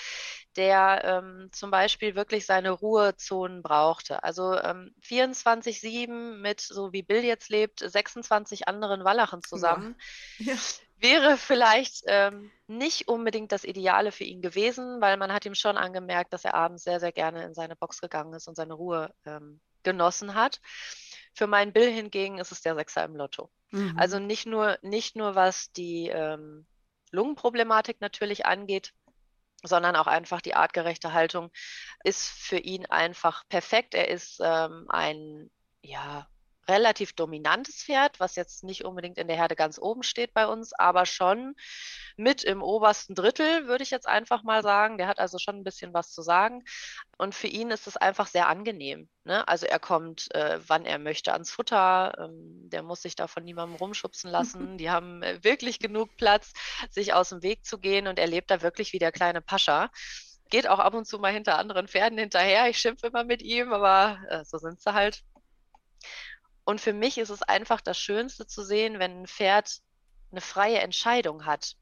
der 0.57 1.02
ähm, 1.04 1.49
zum 1.52 1.71
Beispiel 1.71 2.14
wirklich 2.14 2.47
seine 2.47 2.71
Ruhezonen 2.71 3.62
brauchte. 3.62 4.23
Also 4.25 4.59
ähm, 4.59 4.95
24-7 5.04 6.37
mit, 6.37 6.61
so 6.61 6.92
wie 6.92 7.02
Bill 7.02 7.25
jetzt 7.25 7.50
lebt, 7.50 7.80
26 7.80 8.69
anderen 8.69 9.04
Wallachen 9.04 9.42
zusammen. 9.42 9.97
Ja. 10.38 10.54
Wäre 10.97 11.38
vielleicht 11.38 12.02
ähm, 12.07 12.50
nicht 12.66 13.09
unbedingt 13.09 13.52
das 13.52 13.64
Ideale 13.64 14.12
für 14.12 14.25
ihn 14.25 14.42
gewesen, 14.42 15.00
weil 15.00 15.16
man 15.16 15.33
hat 15.33 15.47
ihm 15.47 15.54
schon 15.54 15.78
angemerkt, 15.78 16.33
dass 16.35 16.45
er 16.45 16.54
abends 16.54 16.85
sehr, 16.85 17.00
sehr 17.00 17.12
gerne 17.12 17.42
in 17.45 17.54
seine 17.54 17.75
Box 17.75 18.02
gegangen 18.02 18.35
ist 18.35 18.49
und 18.49 18.54
seine 18.54 18.75
Ruhe 18.75 19.14
ähm, 19.25 19.61
genossen 19.83 20.35
hat. 20.35 20.61
Für 21.33 21.47
meinen 21.47 21.73
Bill 21.73 21.90
hingegen 21.90 22.38
ist 22.38 22.52
es 22.52 22.61
der 22.61 22.75
Sechser 22.75 23.04
im 23.04 23.16
Lotto. 23.16 23.50
Mhm. 23.71 23.95
Also 23.97 24.19
nicht 24.19 24.47
nur, 24.47 24.78
nicht 24.83 25.16
nur 25.16 25.35
was 25.35 25.73
die 25.73 26.09
ähm, 26.09 26.66
Lungenproblematik 27.11 28.00
natürlich 28.00 28.47
angeht, 28.47 28.93
sondern 29.62 29.97
auch 29.97 30.07
einfach 30.07 30.40
die 30.40 30.55
artgerechte 30.55 31.12
Haltung 31.12 31.50
ist 32.05 32.29
für 32.29 32.59
ihn 32.59 32.87
einfach 32.87 33.47
perfekt. 33.49 33.95
Er 33.95 34.09
ist 34.09 34.40
ähm, 34.43 34.87
ein 34.88 35.50
ja, 35.83 36.26
relativ 36.69 37.12
dominantes 37.14 37.83
Pferd, 37.83 38.21
was 38.21 38.37
jetzt 38.37 38.64
nicht 38.64 38.85
unbedingt 38.85 39.19
in 39.19 39.26
der 39.26 39.37
Herde 39.37 39.57
ganz 39.57 39.79
oben 39.79 40.02
steht 40.02 40.35
bei 40.35 40.47
uns, 40.47 40.73
aber 40.73 41.07
schon 41.07 41.55
mit 42.17 42.45
im 42.45 42.62
obersten 42.62 43.14
Drittel, 43.14 43.67
würde 43.67 43.83
ich 43.83 43.90
jetzt 43.90 44.07
einfach 44.07 44.43
mal 44.43 44.62
sagen. 44.62 44.99
Der 44.99 45.07
hat 45.07 45.19
also 45.19 45.38
schon 45.38 45.57
ein 45.57 45.64
bisschen 45.64 45.95
was 45.95 46.12
zu 46.12 46.23
sagen. 46.23 46.62
Und 47.17 47.35
für 47.35 47.47
ihn 47.47 47.71
ist 47.71 47.87
es 47.87 47.97
einfach 47.97 48.26
sehr 48.26 48.49
angenehm. 48.49 49.09
Ne? 49.25 49.47
Also 49.49 49.67
er 49.67 49.79
kommt, 49.79 50.33
äh, 50.35 50.61
wann 50.67 50.85
er 50.85 50.99
möchte, 50.99 51.33
ans 51.33 51.50
Futter. 51.50 52.12
Ähm, 52.19 52.69
der 52.71 52.83
muss 52.83 53.02
sich 53.02 53.17
da 53.17 53.26
von 53.26 53.45
niemandem 53.45 53.76
rumschubsen 53.76 54.31
lassen. 54.31 54.79
Die 54.79 54.90
haben 54.90 55.23
äh, 55.23 55.43
wirklich 55.43 55.79
genug 55.79 56.17
Platz, 56.17 56.52
sich 56.90 57.14
aus 57.14 57.31
dem 57.31 57.43
Weg 57.43 57.64
zu 57.64 57.79
gehen 57.79 58.07
und 58.07 58.19
er 58.19 58.26
lebt 58.26 58.50
da 58.50 58.62
wirklich 58.62 58.93
wie 58.93 58.99
der 58.99 59.12
kleine 59.12 59.40
Pascha 59.40 59.90
geht 60.50 60.69
auch 60.69 60.81
ab 60.81 60.95
und 60.95 61.07
zu 61.07 61.19
mal 61.19 61.33
hinter 61.33 61.59
anderen 61.59 61.88
Pferden 61.88 62.19
hinterher. 62.19 62.69
Ich 62.69 62.79
schimpfe 62.79 63.07
immer 63.07 63.25
mit 63.25 63.40
ihm, 63.40 63.73
aber 63.73 64.19
äh, 64.29 64.45
so 64.45 64.59
sind 64.59 64.81
sie 64.81 64.93
halt. 64.93 65.23
Und 66.71 66.81
für 66.81 66.93
mich 66.93 67.19
ist 67.19 67.31
es 67.31 67.43
einfach 67.43 67.81
das 67.81 67.99
Schönste 67.99 68.47
zu 68.47 68.62
sehen, 68.62 69.00
wenn 69.00 69.23
ein 69.23 69.27
Pferd 69.27 69.81
eine 70.31 70.41
freie 70.41 70.79
Entscheidung 70.79 71.45
hat. 71.45 71.75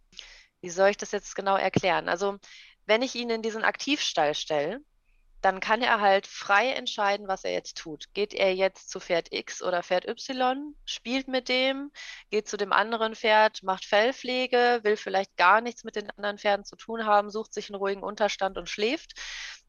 Wie 0.63 0.71
soll 0.71 0.89
ich 0.89 0.97
das 0.97 1.13
jetzt 1.13 1.37
genau 1.37 1.57
erklären? 1.57 2.09
Also, 2.09 2.39
wenn 2.87 3.03
ich 3.03 3.15
ihn 3.15 3.29
in 3.29 3.43
diesen 3.43 3.65
Aktivstall 3.65 4.35
stelle, 4.35 4.81
dann 5.43 5.61
kann 5.61 5.83
er 5.83 6.01
halt 6.01 6.27
frei 6.27 6.73
entscheiden, 6.73 7.29
was 7.29 7.45
er 7.45 7.53
jetzt 7.53 7.77
tut. 7.77 8.15
Geht 8.15 8.33
er 8.33 8.55
jetzt 8.55 8.89
zu 8.89 8.99
Pferd 8.99 9.31
X 9.31 9.63
oder 9.63 9.83
Pferd 9.83 10.09
Y, 10.09 10.75
spielt 10.87 11.29
mit 11.29 11.51
dem, 11.51 11.93
geht 12.31 12.49
zu 12.49 12.57
dem 12.57 12.73
anderen 12.73 13.15
Pferd, 13.15 13.63
macht 13.63 13.85
Fellpflege, 13.85 14.81
will 14.85 14.97
vielleicht 14.97 15.37
gar 15.37 15.61
nichts 15.61 15.85
mit 15.85 15.97
den 15.97 16.11
anderen 16.13 16.39
Pferden 16.39 16.65
zu 16.65 16.77
tun 16.77 17.05
haben, 17.05 17.29
sucht 17.31 17.53
sich 17.53 17.69
einen 17.69 17.77
ruhigen 17.77 18.03
Unterstand 18.03 18.57
und 18.57 18.71
schläft. 18.71 19.13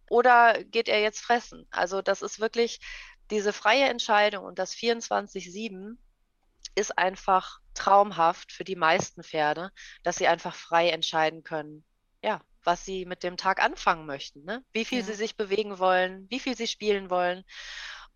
Oder 0.10 0.64
geht 0.64 0.88
er 0.88 1.02
jetzt 1.02 1.20
fressen? 1.20 1.68
Also 1.72 2.02
das 2.02 2.22
ist 2.22 2.40
wirklich 2.40 2.80
diese 3.32 3.54
freie 3.54 3.86
Entscheidung 3.86 4.46
und 4.46 4.60
das 4.60 4.74
24-7 4.74 5.98
ist 6.76 6.98
einfach 6.98 7.60
traumhaft 7.74 8.52
für 8.52 8.64
die 8.64 8.76
meisten 8.76 9.24
Pferde, 9.24 9.72
dass 10.04 10.18
sie 10.18 10.28
einfach 10.28 10.56
frei 10.56 10.90
entscheiden 10.90 11.44
können, 11.44 11.84
ja, 12.24 12.42
was 12.64 12.86
sie 12.86 13.06
mit 13.06 13.24
dem 13.24 13.38
Tag 13.38 13.62
anfangen 13.62 14.06
möchten, 14.06 14.44
ne? 14.44 14.64
wie 14.72 14.86
viel 14.86 15.00
ja. 15.00 15.06
sie 15.06 15.14
sich 15.14 15.36
bewegen 15.36 15.80
wollen, 15.80 16.28
wie 16.30 16.40
viel 16.40 16.56
sie 16.56 16.68
spielen 16.68 17.10
wollen. 17.10 17.44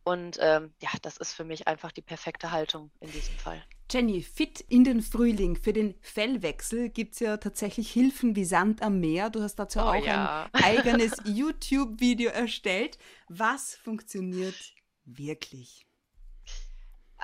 Und 0.06 0.38
ähm, 0.42 0.74
ja, 0.82 0.90
das 1.02 1.16
ist 1.16 1.32
für 1.32 1.46
mich 1.46 1.68
einfach 1.68 1.94
die 1.94 2.02
perfekte 2.02 2.52
Haltung 2.52 2.92
in 3.00 3.10
diesem 3.10 3.36
Fall. 3.36 3.64
Jenny, 3.90 4.22
fit 4.22 4.60
in 4.60 4.84
den 4.84 5.02
Frühling. 5.02 5.56
Für 5.56 5.72
den 5.72 5.96
Fellwechsel 6.02 6.90
gibt 6.90 7.14
es 7.14 7.20
ja 7.22 7.38
tatsächlich 7.38 7.92
Hilfen 7.92 8.36
wie 8.36 8.44
Sand 8.44 8.82
am 8.82 9.00
Meer. 9.00 9.30
Du 9.30 9.42
hast 9.42 9.56
dazu 9.56 9.80
oh, 9.80 9.84
auch 9.84 10.06
ja. 10.06 10.50
ein 10.52 10.64
eigenes 10.64 11.14
YouTube-Video 11.26 12.32
erstellt. 12.32 12.98
Was 13.30 13.76
funktioniert 13.76 14.56
wirklich? 15.06 15.86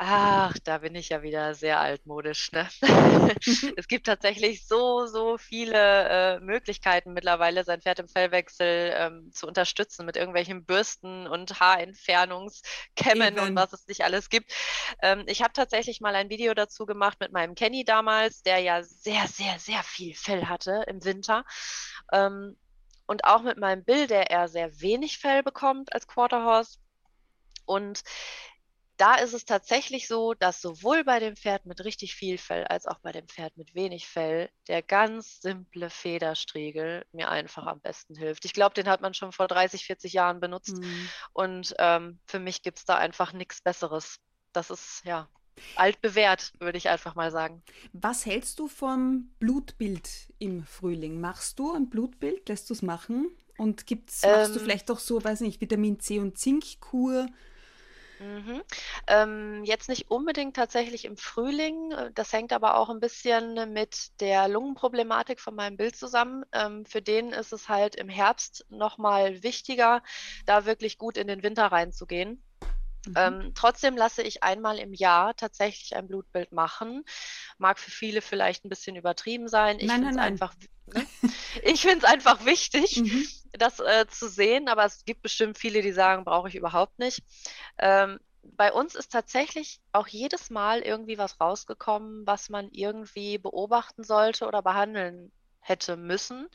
Ach, 0.02 0.54
da 0.64 0.78
bin 0.78 0.96
ich 0.96 1.10
ja 1.10 1.24
wieder 1.24 1.54
sehr 1.56 1.78
altmodisch. 1.82 2.54
Ne? 2.54 2.70
es 3.76 3.88
gibt 3.90 4.06
tatsächlich 4.06 4.66
so, 4.66 5.08
so 5.08 5.38
viele 5.38 5.76
äh, 5.76 6.40
Möglichkeiten 6.40 7.12
mittlerweile, 7.12 7.66
sein 7.66 7.82
Pferd 7.82 8.00
im 8.00 8.08
Fellwechsel 8.08 8.94
ähm, 8.96 9.30
zu 9.34 9.46
unterstützen 9.46 10.06
mit 10.06 10.16
irgendwelchen 10.16 10.64
Bürsten 10.64 11.28
und 11.28 11.60
Haarentfernungskämmen 11.60 13.36
Eben. 13.36 13.40
und 13.40 13.56
was 13.58 13.74
es 13.74 13.88
nicht 13.88 14.06
alles 14.06 14.30
gibt. 14.30 14.54
Ähm, 15.02 15.26
ich 15.28 15.42
habe 15.42 15.52
tatsächlich 15.52 16.00
mal 16.00 16.16
ein 16.16 16.30
Video 16.30 16.54
dazu 16.54 16.86
gemacht 16.86 17.18
mit 17.20 17.34
meinem 17.34 17.54
Kenny 17.54 17.84
damals, 17.84 18.42
der 18.42 18.60
ja 18.60 18.82
sehr, 18.84 19.28
sehr, 19.28 19.60
sehr 19.60 19.84
viel 19.84 20.16
Fell 20.16 20.46
hatte 20.46 20.86
im 20.88 21.04
Winter. 21.04 21.44
Ähm, 22.14 22.56
und 23.06 23.26
auch 23.26 23.42
mit 23.42 23.58
meinem 23.58 23.84
Bill, 23.84 24.08
der 24.08 24.30
eher 24.30 24.48
sehr 24.48 24.80
wenig 24.80 25.18
Fell 25.18 25.44
bekommt 25.44 25.92
als 25.92 26.08
Quarterhorse. 26.08 26.78
Und 27.70 28.02
da 28.98 29.16
ist 29.16 29.34
es 29.34 29.46
tatsächlich 29.46 30.08
so, 30.08 30.34
dass 30.34 30.60
sowohl 30.60 31.04
bei 31.04 31.20
dem 31.20 31.36
Pferd 31.36 31.68
mit 31.68 31.86
richtig 31.86 32.16
viel 32.16 32.40
Fell 32.40 32.66
als 32.66 32.88
auch 32.88 32.98
bei 33.00 33.12
dem 33.12 33.28
Pferd 33.28 33.56
mit 33.56 33.76
wenig 33.76 34.08
Fell 34.08 34.50
der 34.68 34.82
ganz 34.82 35.40
simple 35.40 35.90
Federstriegel 35.92 37.06
mir 37.14 37.30
einfach 37.30 37.68
am 37.68 37.80
besten 37.80 38.16
hilft. 38.16 38.44
Ich 38.44 38.54
glaube, 38.54 38.74
den 38.74 38.90
hat 38.90 39.02
man 39.02 39.14
schon 39.14 39.32
vor 39.32 39.48
30, 39.48 39.86
40 39.86 40.14
Jahren 40.14 40.40
benutzt 40.40 40.78
mhm. 40.80 41.10
und 41.32 41.76
ähm, 41.78 42.20
für 42.26 42.40
mich 42.40 42.64
gibt 42.64 42.80
es 42.80 42.86
da 42.86 42.98
einfach 42.98 43.32
nichts 43.32 43.62
Besseres. 43.62 44.18
Das 44.52 44.72
ist 44.72 45.02
ja 45.06 45.30
altbewährt, 45.76 46.54
würde 46.60 46.78
ich 46.80 46.90
einfach 46.90 47.16
mal 47.16 47.32
sagen. 47.32 47.62
Was 47.94 48.26
hältst 48.26 48.60
du 48.60 48.68
vom 48.68 49.32
Blutbild 49.40 50.10
im 50.40 50.66
Frühling? 50.66 51.22
Machst 51.22 51.60
du 51.60 51.74
ein 51.74 51.90
Blutbild? 51.90 52.50
Lässt 52.50 52.70
du 52.70 52.74
es 52.74 52.82
machen? 52.82 53.30
Und 53.58 53.86
gibt's, 53.86 54.24
machst 54.24 54.48
ähm, 54.48 54.54
du 54.54 54.60
vielleicht 54.60 54.90
auch 54.90 55.00
so, 55.00 55.24
weiß 55.24 55.42
nicht, 55.42 55.62
Vitamin 55.62 56.00
C 56.00 56.20
und 56.20 56.38
Zinkkur? 56.38 57.28
Mhm. 58.20 58.62
Ähm, 59.08 59.64
jetzt 59.64 59.88
nicht 59.88 60.12
unbedingt 60.12 60.56
tatsächlich 60.56 61.06
im 61.06 61.16
Frühling. 61.18 61.92
Äh, 61.92 62.12
das 62.14 62.34
hängt 62.34 62.52
aber 62.52 62.76
auch 62.78 62.90
ein 62.90 63.00
bisschen 63.00 63.72
mit 63.74 64.20
der 64.20 64.48
Lungenproblematik 64.50 65.40
von 65.40 65.56
meinem 65.56 65.78
Bild 65.78 65.96
zusammen. 65.96 66.44
Ähm, 66.52 66.86
für 66.86 67.02
den 67.02 67.32
ist 67.32 67.54
es 67.54 67.70
halt 67.70 67.96
im 67.96 68.10
Herbst 68.10 68.66
nochmal 68.70 69.42
wichtiger, 69.44 70.04
da 70.46 70.66
wirklich 70.66 70.98
gut 70.98 71.18
in 71.18 71.28
den 71.28 71.44
Winter 71.44 71.68
reinzugehen. 71.68 72.44
Mhm. 73.06 73.14
Ähm, 73.16 73.52
trotzdem 73.56 73.96
lasse 73.96 74.22
ich 74.24 74.44
einmal 74.44 74.78
im 74.78 74.94
Jahr 74.94 75.36
tatsächlich 75.36 75.96
ein 75.96 76.08
Blutbild 76.08 76.52
machen. 76.52 77.04
Mag 77.58 77.80
für 77.80 77.92
viele 77.92 78.22
vielleicht 78.22 78.66
ein 78.66 78.70
bisschen 78.70 78.96
übertrieben 78.96 79.48
sein. 79.48 79.80
Ich 79.80 79.92
finde 79.92 80.10
es 80.10 80.18
einfach, 80.18 80.54
ne? 80.88 81.06
ich 81.64 81.82
finde 81.82 82.00
es 82.00 82.04
einfach 82.04 82.46
wichtig, 82.46 82.98
mhm. 82.98 83.26
das 83.54 83.80
äh, 83.80 84.06
zu 84.08 84.30
sehen. 84.30 84.68
Aber 84.68 84.86
es 84.86 85.06
gibt 85.06 85.22
bestimmt 85.22 85.58
viele, 85.58 85.82
die 85.82 85.94
sagen, 85.94 86.26
brauche 86.26 86.50
ich 86.50 86.56
überhaupt 86.56 87.00
nicht. 87.00 87.24
Ähm, 87.78 88.20
bei 88.42 88.72
uns 88.72 88.96
ist 88.96 89.12
tatsächlich 89.12 89.80
auch 89.92 90.08
jedes 90.08 90.50
Mal 90.50 90.82
irgendwie 90.82 91.18
was 91.18 91.40
rausgekommen, 91.40 92.26
was 92.26 92.50
man 92.50 92.70
irgendwie 92.72 93.38
beobachten 93.38 94.04
sollte 94.04 94.48
oder 94.48 94.62
behandeln 94.62 95.32
hätte 95.62 95.98
müssen. 95.98 96.48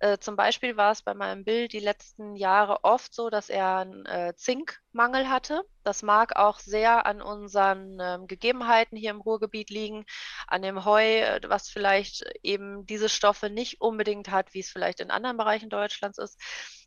Äh, 0.00 0.18
zum 0.18 0.36
Beispiel 0.36 0.76
war 0.76 0.92
es 0.92 1.02
bei 1.02 1.14
meinem 1.14 1.44
Bild 1.44 1.72
die 1.72 1.80
letzten 1.80 2.36
Jahre 2.36 2.84
oft 2.84 3.14
so, 3.14 3.30
dass 3.30 3.48
er 3.48 3.78
einen 3.78 4.06
äh, 4.06 4.34
Zinkmangel 4.36 5.28
hatte. 5.28 5.62
Das 5.82 6.02
mag 6.02 6.36
auch 6.36 6.58
sehr 6.58 7.06
an 7.06 7.22
unseren 7.22 7.98
ähm, 8.00 8.26
Gegebenheiten 8.26 8.96
hier 8.96 9.10
im 9.10 9.20
Ruhrgebiet 9.20 9.70
liegen, 9.70 10.04
an 10.46 10.62
dem 10.62 10.84
Heu, 10.84 11.02
äh, 11.02 11.40
was 11.46 11.68
vielleicht 11.68 12.24
eben 12.42 12.86
diese 12.86 13.08
Stoffe 13.08 13.50
nicht 13.50 13.80
unbedingt 13.80 14.30
hat, 14.30 14.54
wie 14.54 14.60
es 14.60 14.70
vielleicht 14.70 15.00
in 15.00 15.10
anderen 15.10 15.36
Bereichen 15.36 15.70
Deutschlands 15.70 16.18
ist. 16.18 16.38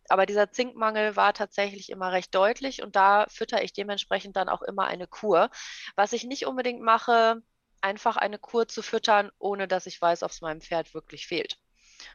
Aber 0.10 0.26
dieser 0.26 0.52
Zinkmangel 0.52 1.16
war 1.16 1.34
tatsächlich 1.34 1.90
immer 1.90 2.12
recht 2.12 2.34
deutlich 2.34 2.82
und 2.82 2.96
da 2.96 3.26
fütter 3.30 3.64
ich 3.64 3.74
dementsprechend 3.74 4.36
dann 4.36 4.50
auch 4.50 4.62
immer 4.62 4.86
eine 4.86 5.08
Kur. 5.08 5.50
Was 5.96 6.14
ich 6.14 6.24
nicht 6.24 6.46
unbedingt 6.46 6.82
mache, 6.82 7.42
einfach 7.82 8.18
eine 8.18 8.40
Kur 8.40 8.68
zu 8.68 8.82
füttern, 8.82 9.32
ohne 9.40 9.68
dass 9.68 9.86
ich 9.86 10.02
weiß, 10.02 10.24
ob 10.24 10.32
es 10.32 10.42
meinem 10.42 10.62
Pferd 10.62 10.94
wirklich 10.94 11.28
fehlt. 11.28 11.58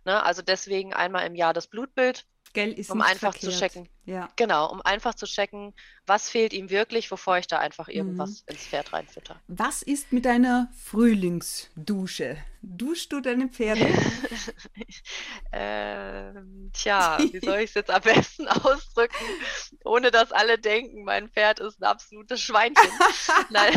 Ne? 0.04 0.22
Also 0.22 0.42
deswegen 0.42 0.92
einmal 0.92 1.26
im 1.26 1.34
Jahr 1.34 1.52
das 1.52 1.66
Blutbild. 1.66 2.26
Gell, 2.54 2.72
ist 2.72 2.90
um 2.90 3.00
einfach 3.00 3.32
verkehrt. 3.32 3.52
zu 3.52 3.58
checken. 3.58 3.88
Ja. 4.04 4.28
Genau, 4.36 4.70
um 4.70 4.82
einfach 4.82 5.14
zu 5.14 5.24
checken, 5.24 5.72
was 6.06 6.28
fehlt 6.28 6.52
ihm 6.52 6.68
wirklich, 6.68 7.08
bevor 7.08 7.38
ich 7.38 7.46
da 7.46 7.58
einfach 7.58 7.88
mhm. 7.88 7.94
irgendwas 7.94 8.42
mhm. 8.42 8.52
ins 8.54 8.66
Pferd 8.66 8.92
reinfütter. 8.92 9.40
Was 9.48 9.80
ist 9.80 10.12
mit 10.12 10.26
deiner 10.26 10.68
Frühlingsdusche? 10.76 12.36
Duschst 12.60 13.10
du 13.10 13.20
deine 13.20 13.48
Pferde? 13.48 13.88
ähm, 15.52 16.70
tja, 16.74 17.18
wie 17.32 17.40
soll 17.40 17.60
ich 17.60 17.70
es 17.70 17.74
jetzt 17.74 17.90
am 17.90 18.02
besten 18.02 18.46
ausdrücken, 18.48 19.24
ohne 19.84 20.10
dass 20.10 20.30
alle 20.30 20.58
denken, 20.58 21.04
mein 21.04 21.30
Pferd 21.30 21.58
ist 21.58 21.80
ein 21.80 21.84
absolutes 21.84 22.42
Schweinchen. 22.42 22.90
Nein. 23.48 23.72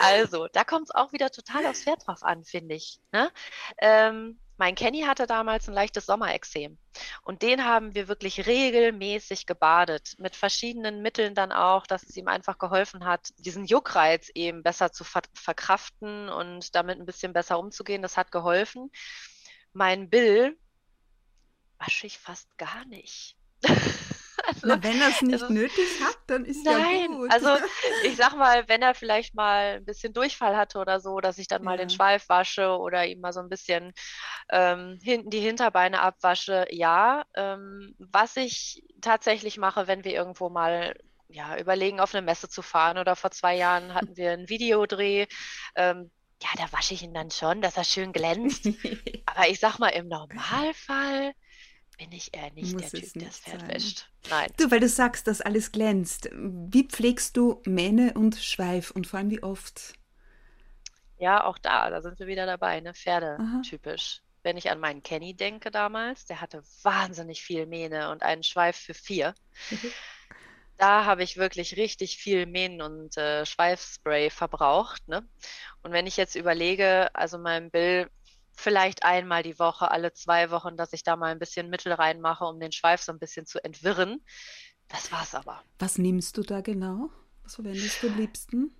Also, 0.00 0.48
da 0.52 0.64
kommt 0.64 0.88
es 0.88 0.94
auch 0.94 1.12
wieder 1.12 1.30
total 1.30 1.66
aufs 1.66 1.82
Pferd 1.82 2.06
drauf 2.06 2.22
an, 2.22 2.44
finde 2.44 2.76
ich. 2.76 2.98
Ne? 3.12 3.30
Ähm, 3.78 4.38
mein 4.58 4.74
Kenny 4.74 5.02
hatte 5.02 5.26
damals 5.26 5.68
ein 5.68 5.74
leichtes 5.74 6.06
Sommerexem 6.06 6.78
und 7.22 7.42
den 7.42 7.64
haben 7.64 7.94
wir 7.94 8.08
wirklich 8.08 8.46
regelmäßig 8.46 9.46
gebadet, 9.46 10.14
mit 10.18 10.34
verschiedenen 10.34 11.02
Mitteln 11.02 11.34
dann 11.34 11.52
auch, 11.52 11.86
dass 11.86 12.02
es 12.02 12.16
ihm 12.16 12.28
einfach 12.28 12.58
geholfen 12.58 13.04
hat, 13.04 13.28
diesen 13.38 13.66
Juckreiz 13.66 14.30
eben 14.34 14.62
besser 14.62 14.92
zu 14.92 15.04
ver 15.04 15.22
verkraften 15.34 16.28
und 16.28 16.74
damit 16.74 16.98
ein 16.98 17.06
bisschen 17.06 17.32
besser 17.32 17.58
umzugehen. 17.58 18.02
Das 18.02 18.16
hat 18.16 18.32
geholfen. 18.32 18.90
Mein 19.72 20.08
Bill 20.08 20.58
wasche 21.78 22.06
ich 22.06 22.18
fast 22.18 22.56
gar 22.56 22.84
nicht. 22.86 23.36
Also, 24.46 24.82
wenn 24.82 25.00
er 25.00 25.08
es 25.08 25.22
nicht 25.22 25.42
also, 25.42 25.52
nötig 25.52 26.00
hat, 26.02 26.16
dann 26.26 26.44
ist 26.44 26.64
nein, 26.64 27.10
ja 27.10 27.16
gut. 27.16 27.32
Also 27.32 27.48
ich 28.04 28.16
sag 28.16 28.36
mal, 28.36 28.68
wenn 28.68 28.82
er 28.82 28.94
vielleicht 28.94 29.34
mal 29.34 29.76
ein 29.76 29.84
bisschen 29.84 30.12
Durchfall 30.12 30.56
hatte 30.56 30.78
oder 30.78 31.00
so, 31.00 31.20
dass 31.20 31.38
ich 31.38 31.48
dann 31.48 31.64
mal 31.64 31.72
ja. 31.72 31.78
den 31.78 31.90
Schweif 31.90 32.28
wasche 32.28 32.78
oder 32.78 33.06
ihm 33.06 33.20
mal 33.20 33.32
so 33.32 33.40
ein 33.40 33.48
bisschen 33.48 33.92
ähm, 34.50 34.98
hinten 35.02 35.30
die 35.30 35.40
Hinterbeine 35.40 36.00
abwasche, 36.00 36.66
ja. 36.70 37.24
Ähm, 37.34 37.94
was 37.98 38.36
ich 38.36 38.84
tatsächlich 39.00 39.58
mache, 39.58 39.86
wenn 39.86 40.04
wir 40.04 40.12
irgendwo 40.12 40.48
mal 40.48 40.94
ja, 41.28 41.58
überlegen, 41.58 42.00
auf 42.00 42.14
eine 42.14 42.24
Messe 42.24 42.48
zu 42.48 42.62
fahren 42.62 42.98
oder 42.98 43.16
vor 43.16 43.30
zwei 43.30 43.56
Jahren 43.56 43.94
hatten 43.94 44.16
wir 44.16 44.32
einen 44.32 44.48
Videodreh. 44.48 45.26
Ähm, 45.74 46.10
ja, 46.42 46.48
da 46.56 46.70
wasche 46.72 46.94
ich 46.94 47.02
ihn 47.02 47.14
dann 47.14 47.30
schon, 47.30 47.62
dass 47.62 47.76
er 47.76 47.84
schön 47.84 48.12
glänzt. 48.12 48.66
Aber 49.26 49.48
ich 49.48 49.58
sag 49.58 49.78
mal, 49.78 49.88
im 49.88 50.08
Normalfall 50.08 51.32
bin 51.96 52.12
ich 52.12 52.34
eher 52.34 52.50
nicht 52.52 52.72
Muss 52.72 52.90
der 52.90 53.00
Typ, 53.00 53.12
der 53.14 53.28
das 53.28 53.38
Pferd 53.38 53.68
wäscht. 53.68 54.10
Nein. 54.28 54.50
Du, 54.56 54.70
weil 54.70 54.80
du 54.80 54.88
sagst, 54.88 55.26
dass 55.26 55.40
alles 55.40 55.72
glänzt. 55.72 56.28
Wie 56.32 56.84
pflegst 56.84 57.36
du 57.36 57.62
Mähne 57.64 58.14
und 58.14 58.36
Schweif 58.36 58.90
und 58.90 59.06
vor 59.06 59.18
allem 59.18 59.30
wie 59.30 59.42
oft? 59.42 59.94
Ja, 61.18 61.44
auch 61.44 61.58
da, 61.58 61.88
da 61.88 62.02
sind 62.02 62.18
wir 62.18 62.26
wieder 62.26 62.46
dabei, 62.46 62.80
ne? 62.80 62.92
Pferde 62.92 63.38
Aha. 63.38 63.62
typisch. 63.62 64.20
Wenn 64.42 64.56
ich 64.56 64.70
an 64.70 64.78
meinen 64.78 65.02
Kenny 65.02 65.34
denke 65.34 65.70
damals, 65.70 66.26
der 66.26 66.40
hatte 66.40 66.62
wahnsinnig 66.82 67.42
viel 67.42 67.66
Mähne 67.66 68.10
und 68.10 68.22
einen 68.22 68.42
Schweif 68.42 68.76
für 68.76 68.94
vier. 68.94 69.34
da 70.76 71.04
habe 71.06 71.22
ich 71.22 71.36
wirklich 71.36 71.76
richtig 71.76 72.18
viel 72.18 72.46
Mähnen 72.46 72.82
und 72.82 73.16
äh, 73.16 73.46
Schweifspray 73.46 74.30
verbraucht. 74.30 75.08
Ne? 75.08 75.26
Und 75.82 75.92
wenn 75.92 76.06
ich 76.06 76.16
jetzt 76.16 76.36
überlege, 76.36 77.08
also 77.14 77.38
mein 77.38 77.70
Bill 77.70 78.10
vielleicht 78.56 79.04
einmal 79.04 79.42
die 79.42 79.58
Woche, 79.58 79.90
alle 79.90 80.12
zwei 80.12 80.50
Wochen, 80.50 80.76
dass 80.76 80.92
ich 80.92 81.02
da 81.02 81.16
mal 81.16 81.30
ein 81.30 81.38
bisschen 81.38 81.70
Mittel 81.70 81.92
reinmache, 81.92 82.44
um 82.44 82.58
den 82.58 82.72
Schweif 82.72 83.02
so 83.02 83.12
ein 83.12 83.18
bisschen 83.18 83.46
zu 83.46 83.62
entwirren. 83.62 84.22
Das 84.88 85.12
war's 85.12 85.34
aber. 85.34 85.62
Was 85.78 85.98
nimmst 85.98 86.36
du 86.36 86.42
da 86.42 86.60
genau? 86.60 87.10
Was 87.42 87.56
verwendest 87.56 88.02
du 88.02 88.08
am 88.08 88.16
liebsten? 88.16 88.74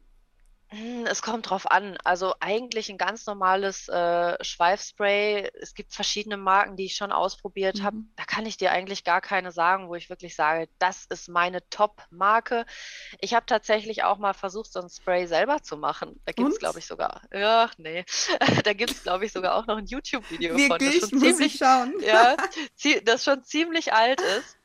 Hm, 0.76 1.06
es 1.06 1.22
kommt 1.22 1.48
drauf 1.48 1.70
an. 1.70 1.96
Also 2.04 2.34
eigentlich 2.40 2.90
ein 2.90 2.98
ganz 2.98 3.24
normales 3.26 3.88
äh, 3.88 4.36
Schweifspray. 4.44 5.50
Es 5.60 5.74
gibt 5.74 5.94
verschiedene 5.94 6.36
Marken, 6.36 6.76
die 6.76 6.84
ich 6.84 6.96
schon 6.96 7.12
ausprobiert 7.12 7.78
mhm. 7.78 7.82
habe. 7.82 7.96
Da 8.16 8.24
kann 8.24 8.44
ich 8.44 8.58
dir 8.58 8.72
eigentlich 8.72 9.02
gar 9.02 9.22
keine 9.22 9.52
sagen, 9.52 9.88
wo 9.88 9.94
ich 9.94 10.10
wirklich 10.10 10.36
sage, 10.36 10.68
das 10.78 11.06
ist 11.06 11.28
meine 11.28 11.66
Top-Marke. 11.70 12.66
Ich 13.20 13.32
habe 13.32 13.46
tatsächlich 13.46 14.02
auch 14.02 14.18
mal 14.18 14.34
versucht, 14.34 14.70
so 14.70 14.80
ein 14.80 14.90
Spray 14.90 15.26
selber 15.26 15.62
zu 15.62 15.78
machen. 15.78 16.20
Da 16.26 16.32
gibt 16.32 16.50
es, 16.50 16.58
glaube 16.58 16.78
ich, 16.78 16.86
sogar. 16.86 17.22
Ja, 17.32 17.70
nee. 17.78 18.04
da 18.64 18.72
gibt 18.74 18.90
es, 18.90 19.02
glaube 19.02 19.24
ich, 19.24 19.32
sogar 19.32 19.54
auch 19.54 19.66
noch 19.66 19.78
ein 19.78 19.86
YouTube-Video 19.86 20.58
von. 20.58 20.78
Das 20.78 20.94
schon 20.96 21.20
ziemlich, 21.20 21.56
schauen. 21.56 21.94
ja, 22.02 22.36
das 23.04 23.24
schon 23.24 23.44
ziemlich 23.44 23.94
alt 23.94 24.20
ist. 24.20 24.56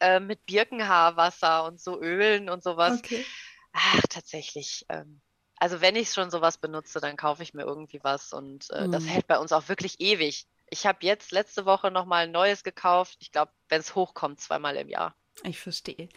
Äh, 0.00 0.20
mit 0.20 0.44
Birkenhaarwasser 0.46 1.64
und 1.64 1.80
so 1.80 2.00
Ölen 2.00 2.50
und 2.50 2.62
sowas. 2.62 2.98
Okay. 2.98 3.24
Ach, 3.72 4.02
tatsächlich. 4.08 4.84
Ähm, 4.88 5.20
also 5.60 5.80
wenn 5.80 5.94
ich 5.94 6.10
schon 6.10 6.30
sowas 6.30 6.58
benutze, 6.58 7.00
dann 7.00 7.16
kaufe 7.16 7.42
ich 7.42 7.54
mir 7.54 7.62
irgendwie 7.62 8.00
was 8.02 8.32
und 8.32 8.70
äh, 8.70 8.86
mhm. 8.86 8.92
das 8.92 9.06
hält 9.06 9.26
bei 9.26 9.38
uns 9.38 9.52
auch 9.52 9.68
wirklich 9.68 10.00
ewig. 10.00 10.46
Ich 10.70 10.86
habe 10.86 10.98
jetzt 11.02 11.32
letzte 11.32 11.66
Woche 11.66 11.90
nochmal 11.90 12.24
ein 12.24 12.32
neues 12.32 12.64
gekauft. 12.64 13.18
Ich 13.20 13.30
glaube, 13.30 13.52
wenn 13.68 13.80
es 13.80 13.94
hochkommt, 13.94 14.40
zweimal 14.40 14.76
im 14.76 14.88
Jahr. 14.88 15.14
Ich 15.44 15.60
verstehe. 15.60 16.08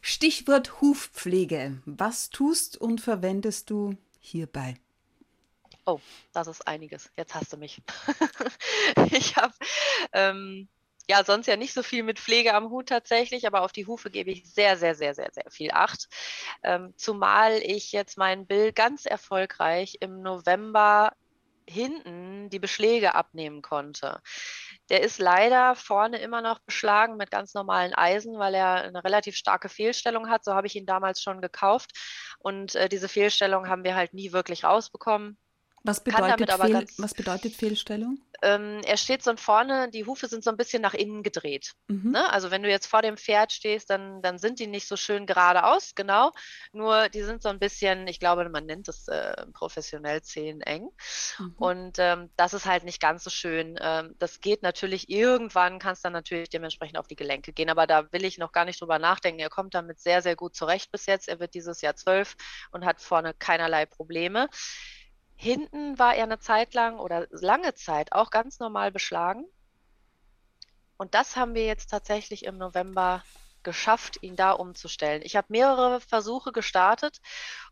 Stichwort 0.00 0.80
Hufpflege. 0.80 1.80
Was 1.84 2.30
tust 2.30 2.76
und 2.76 3.00
verwendest 3.00 3.70
du 3.70 3.96
hierbei? 4.18 4.76
Oh, 5.86 6.00
das 6.32 6.48
ist 6.48 6.66
einiges. 6.66 7.10
Jetzt 7.16 7.34
hast 7.34 7.52
du 7.52 7.56
mich. 7.56 7.80
ich 9.12 9.36
habe 9.36 9.54
ähm, 10.12 10.68
ja 11.08 11.24
sonst 11.24 11.46
ja 11.46 11.56
nicht 11.56 11.72
so 11.74 11.82
viel 11.82 12.02
mit 12.02 12.18
Pflege 12.18 12.54
am 12.54 12.70
Hut 12.70 12.88
tatsächlich, 12.88 13.46
aber 13.46 13.62
auf 13.62 13.72
die 13.72 13.86
Hufe 13.86 14.10
gebe 14.10 14.30
ich 14.30 14.52
sehr, 14.52 14.76
sehr, 14.76 14.94
sehr, 14.94 15.14
sehr, 15.14 15.30
sehr 15.32 15.50
viel 15.50 15.70
Acht. 15.72 16.08
Ähm, 16.62 16.94
zumal 16.96 17.58
ich 17.62 17.92
jetzt 17.92 18.18
meinen 18.18 18.46
Bill 18.46 18.72
ganz 18.72 19.06
erfolgreich 19.06 19.96
im 20.00 20.20
November 20.22 21.12
hinten 21.68 22.48
die 22.50 22.58
Beschläge 22.58 23.14
abnehmen 23.14 23.62
konnte. 23.62 24.20
Der 24.88 25.02
ist 25.02 25.18
leider 25.18 25.74
vorne 25.74 26.18
immer 26.18 26.40
noch 26.40 26.60
beschlagen 26.60 27.16
mit 27.16 27.30
ganz 27.30 27.54
normalen 27.54 27.94
Eisen, 27.94 28.38
weil 28.38 28.54
er 28.54 28.84
eine 28.84 29.04
relativ 29.04 29.36
starke 29.36 29.68
Fehlstellung 29.68 30.30
hat. 30.30 30.44
So 30.44 30.54
habe 30.54 30.66
ich 30.66 30.76
ihn 30.76 30.86
damals 30.86 31.22
schon 31.22 31.40
gekauft. 31.40 31.92
Und 32.38 32.74
äh, 32.74 32.88
diese 32.88 33.08
Fehlstellung 33.08 33.68
haben 33.68 33.84
wir 33.84 33.94
halt 33.96 34.14
nie 34.14 34.32
wirklich 34.32 34.64
rausbekommen. 34.64 35.38
Was 35.84 36.02
bedeutet, 36.02 36.52
Fehl, 36.52 36.86
was 36.98 37.14
bedeutet 37.14 37.54
Fehlstellung? 37.54 38.18
Ähm, 38.40 38.80
er 38.84 38.96
steht 38.96 39.22
so 39.22 39.34
vorne, 39.36 39.90
die 39.90 40.04
Hufe 40.06 40.28
sind 40.28 40.44
so 40.44 40.50
ein 40.50 40.56
bisschen 40.56 40.80
nach 40.80 40.94
innen 40.94 41.22
gedreht. 41.22 41.72
Mhm. 41.88 42.12
Ne? 42.12 42.32
Also 42.32 42.50
wenn 42.50 42.62
du 42.62 42.70
jetzt 42.70 42.86
vor 42.86 43.02
dem 43.02 43.16
Pferd 43.16 43.52
stehst, 43.52 43.90
dann, 43.90 44.22
dann 44.22 44.38
sind 44.38 44.60
die 44.60 44.68
nicht 44.68 44.86
so 44.86 44.96
schön 44.96 45.26
geradeaus, 45.26 45.94
genau. 45.96 46.32
Nur 46.72 47.08
die 47.08 47.22
sind 47.22 47.42
so 47.42 47.48
ein 47.48 47.58
bisschen, 47.58 48.06
ich 48.06 48.20
glaube, 48.20 48.48
man 48.48 48.66
nennt 48.66 48.86
es 48.88 49.08
äh, 49.08 49.46
professionell 49.52 50.22
zeheneng. 50.22 50.88
Mhm. 51.38 51.54
Und 51.58 51.98
ähm, 51.98 52.30
das 52.36 52.54
ist 52.54 52.66
halt 52.66 52.84
nicht 52.84 53.00
ganz 53.00 53.24
so 53.24 53.30
schön. 53.30 53.76
Ähm, 53.80 54.14
das 54.18 54.40
geht 54.40 54.62
natürlich 54.62 55.08
irgendwann, 55.08 55.80
kann 55.80 55.94
es 55.94 56.02
dann 56.02 56.12
natürlich 56.12 56.48
dementsprechend 56.48 56.98
auf 56.98 57.08
die 57.08 57.16
Gelenke 57.16 57.52
gehen. 57.52 57.70
Aber 57.70 57.86
da 57.88 58.12
will 58.12 58.24
ich 58.24 58.38
noch 58.38 58.52
gar 58.52 58.64
nicht 58.64 58.80
drüber 58.80 59.00
nachdenken. 59.00 59.40
Er 59.40 59.50
kommt 59.50 59.74
damit 59.74 59.98
sehr, 60.00 60.22
sehr 60.22 60.36
gut 60.36 60.54
zurecht 60.54 60.92
bis 60.92 61.06
jetzt. 61.06 61.28
Er 61.28 61.40
wird 61.40 61.54
dieses 61.54 61.80
Jahr 61.80 61.96
zwölf 61.96 62.36
und 62.70 62.84
hat 62.84 63.00
vorne 63.00 63.34
keinerlei 63.34 63.84
Probleme. 63.84 64.48
Hinten 65.40 66.00
war 66.00 66.16
er 66.16 66.24
eine 66.24 66.40
Zeit 66.40 66.74
lang 66.74 66.98
oder 66.98 67.28
lange 67.30 67.72
Zeit 67.74 68.10
auch 68.12 68.30
ganz 68.30 68.58
normal 68.58 68.90
beschlagen. 68.90 69.44
Und 70.96 71.14
das 71.14 71.36
haben 71.36 71.54
wir 71.54 71.64
jetzt 71.64 71.90
tatsächlich 71.90 72.44
im 72.44 72.58
November 72.58 73.22
geschafft, 73.62 74.18
ihn 74.20 74.34
da 74.34 74.50
umzustellen. 74.50 75.22
Ich 75.22 75.36
habe 75.36 75.46
mehrere 75.50 76.00
Versuche 76.00 76.50
gestartet, 76.50 77.20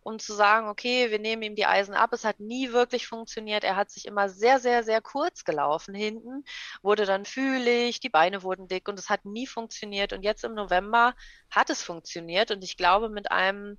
um 0.01 0.21
zu 0.21 0.33
sagen, 0.33 0.69
okay, 0.69 1.11
wir 1.11 1.19
nehmen 1.19 1.43
ihm 1.43 1.57
die 1.57 1.67
Eisen 1.67 1.95
ab. 1.95 2.13
Es 2.13 2.25
hat 2.25 2.39
nie 2.39 2.71
wirklich 2.71 3.09
funktioniert. 3.09 3.65
Er 3.65 3.75
hat 3.75 3.91
sich 3.91 4.07
immer 4.07 4.29
sehr, 4.29 4.61
sehr, 4.61 4.85
sehr 4.85 5.01
kurz 5.01 5.43
gelaufen 5.43 5.93
hinten, 5.93 6.45
wurde 6.83 7.05
dann 7.05 7.25
fühlig, 7.25 7.99
die 7.99 8.11
Beine 8.11 8.45
wurden 8.45 8.69
dick 8.69 8.87
und 8.89 8.97
es 8.97 9.11
hat 9.11 9.25
nie 9.25 9.49
funktioniert. 9.49 10.13
Und 10.13 10.23
jetzt 10.23 10.45
im 10.45 10.55
November 10.55 11.17
hat 11.51 11.69
es 11.69 11.83
funktioniert 11.83 12.53
und 12.53 12.63
ich 12.63 12.77
glaube 12.77 13.09
mit 13.09 13.33
einem 13.33 13.77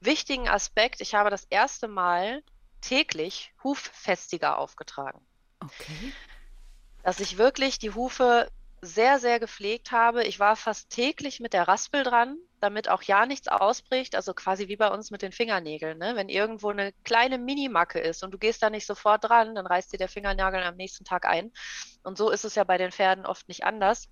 wichtigen 0.00 0.46
Aspekt, 0.46 1.00
ich 1.00 1.14
habe 1.14 1.30
das 1.30 1.44
erste 1.44 1.88
Mal 1.88 2.42
täglich 2.84 3.52
Huffestiger 3.62 4.58
aufgetragen. 4.58 5.20
Okay. 5.60 6.12
Dass 7.02 7.20
ich 7.20 7.38
wirklich 7.38 7.78
die 7.78 7.92
Hufe 7.92 8.50
sehr, 8.84 9.18
sehr 9.18 9.40
gepflegt 9.40 9.92
habe. 9.92 10.24
Ich 10.24 10.38
war 10.38 10.56
fast 10.56 10.90
täglich 10.90 11.40
mit 11.40 11.54
der 11.54 11.66
Raspel 11.66 12.02
dran, 12.02 12.36
damit 12.60 12.88
auch 12.88 13.02
ja 13.02 13.24
nichts 13.24 13.48
ausbricht. 13.48 14.14
Also 14.14 14.34
quasi 14.34 14.68
wie 14.68 14.76
bei 14.76 14.88
uns 14.88 15.10
mit 15.10 15.22
den 15.22 15.32
Fingernägeln. 15.32 15.98
Ne? 15.98 16.16
Wenn 16.16 16.28
irgendwo 16.28 16.68
eine 16.68 16.92
kleine 17.04 17.38
Minimacke 17.38 17.98
ist 17.98 18.22
und 18.22 18.32
du 18.32 18.38
gehst 18.38 18.62
da 18.62 18.70
nicht 18.70 18.86
sofort 18.86 19.24
dran, 19.24 19.54
dann 19.54 19.66
reißt 19.66 19.92
dir 19.92 19.98
der 19.98 20.08
Fingernagel 20.08 20.62
am 20.62 20.76
nächsten 20.76 21.04
Tag 21.04 21.24
ein. 21.24 21.52
Und 22.02 22.18
so 22.18 22.30
ist 22.30 22.44
es 22.44 22.54
ja 22.54 22.64
bei 22.64 22.76
den 22.76 22.92
Pferden 22.92 23.24
oft 23.24 23.48
nicht 23.48 23.64
anders. 23.64 24.08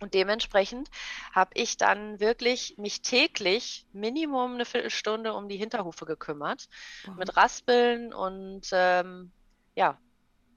Und 0.00 0.14
dementsprechend 0.14 0.90
habe 1.32 1.50
ich 1.54 1.76
dann 1.76 2.20
wirklich 2.20 2.76
mich 2.78 3.02
täglich 3.02 3.86
Minimum 3.92 4.54
eine 4.54 4.64
Viertelstunde 4.64 5.34
um 5.34 5.48
die 5.48 5.56
Hinterhufe 5.56 6.06
gekümmert. 6.06 6.68
Wow. 7.04 7.16
Mit 7.16 7.36
Raspeln 7.36 8.14
und 8.14 8.68
ähm, 8.72 9.32
ja, 9.74 9.98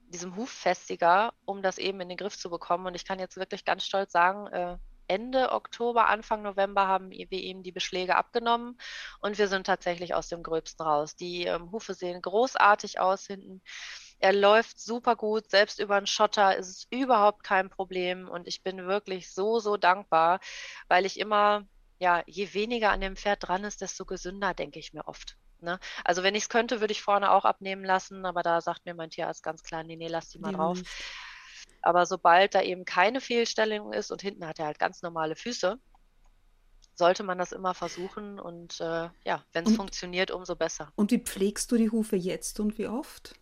diesem 0.10 0.36
Huffestiger, 0.36 1.34
um 1.46 1.62
das 1.62 1.78
eben 1.78 2.02
in 2.02 2.10
den 2.10 2.18
Griff 2.18 2.38
zu 2.38 2.50
bekommen. 2.50 2.86
Und 2.86 2.96
ich 2.96 3.06
kann 3.06 3.20
jetzt 3.20 3.38
wirklich 3.38 3.66
ganz 3.66 3.86
stolz 3.86 4.12
sagen, 4.12 4.48
äh, 4.48 4.78
Ende 5.08 5.52
Oktober, 5.52 6.08
Anfang 6.08 6.42
November 6.42 6.88
haben 6.88 7.10
wir 7.12 7.32
ihm 7.32 7.64
die 7.64 7.74
Beschläge 7.74 8.16
abgenommen 8.16 8.78
und 9.20 9.38
wir 9.38 9.50
sind 9.50 9.68
tatsächlich 9.68 10.14
aus 10.14 10.30
dem 10.30 10.42
Gröbsten 10.42 10.86
raus. 10.86 11.18
Die 11.18 11.44
ähm, 11.44 11.70
Hufe 11.72 11.94
sehen 11.94 12.22
großartig 12.22 13.00
aus 13.00 13.28
hinten. 13.28 13.62
Er 14.22 14.34
läuft 14.34 14.80
super 14.80 15.16
gut, 15.16 15.50
selbst 15.50 15.80
über 15.80 16.00
den 16.00 16.06
Schotter 16.06 16.56
ist 16.56 16.70
es 16.70 16.88
überhaupt 16.92 17.44
kein 17.44 17.70
Problem 17.70 18.30
und 18.30 18.48
ich 18.48 18.62
bin 18.62 18.86
wirklich 18.88 19.34
so, 19.34 19.60
so 19.60 19.78
dankbar, 19.78 20.40
weil 20.88 21.08
ich 21.08 21.20
immer, 21.20 21.66
ja, 21.98 22.22
je 22.28 22.54
weniger 22.54 22.92
an 22.92 23.02
dem 23.02 23.16
Pferd 23.16 23.48
dran 23.48 23.64
ist, 23.64 23.82
desto 23.82 24.06
gesünder, 24.06 24.54
denke 24.54 24.78
ich 24.78 24.94
mir 24.94 25.08
oft. 25.08 25.38
Ne? 25.60 25.80
Also 26.04 26.22
wenn 26.22 26.36
ich 26.36 26.44
es 26.44 26.50
könnte, 26.50 26.82
würde 26.82 26.92
ich 26.92 27.02
vorne 27.02 27.32
auch 27.32 27.46
abnehmen 27.46 27.84
lassen, 27.84 28.26
aber 28.28 28.44
da 28.44 28.62
sagt 28.62 28.86
mir 28.86 28.94
mein 28.94 29.10
Tierarzt 29.10 29.42
ganz 29.42 29.64
klar, 29.64 29.84
nee, 29.84 29.96
nee, 29.96 30.08
lass 30.08 30.30
die 30.30 30.40
mal 30.40 30.54
drauf. 30.54 30.80
Aber 31.82 32.06
sobald 32.06 32.54
da 32.54 32.62
eben 32.62 32.86
keine 32.86 33.22
Fehlstellung 33.22 33.92
ist 33.92 34.12
und 34.12 34.22
hinten 34.22 34.48
hat 34.48 34.60
er 34.60 34.66
halt 34.68 34.78
ganz 34.78 35.02
normale 35.02 35.36
Füße, 35.36 35.80
sollte 36.94 37.24
man 37.24 37.40
das 37.40 37.52
immer 37.52 37.74
versuchen 37.74 38.40
und 38.40 38.80
äh, 38.82 39.10
ja, 39.24 39.44
wenn 39.54 39.66
es 39.66 39.76
funktioniert, 39.76 40.30
umso 40.30 40.56
besser. 40.56 40.92
Und 40.96 41.10
wie 41.10 41.18
pflegst 41.18 41.72
du 41.72 41.78
die 41.78 41.90
Hufe 41.90 42.16
jetzt 42.16 42.60
und 42.60 42.78
wie 42.78 42.88
oft? 42.88 43.34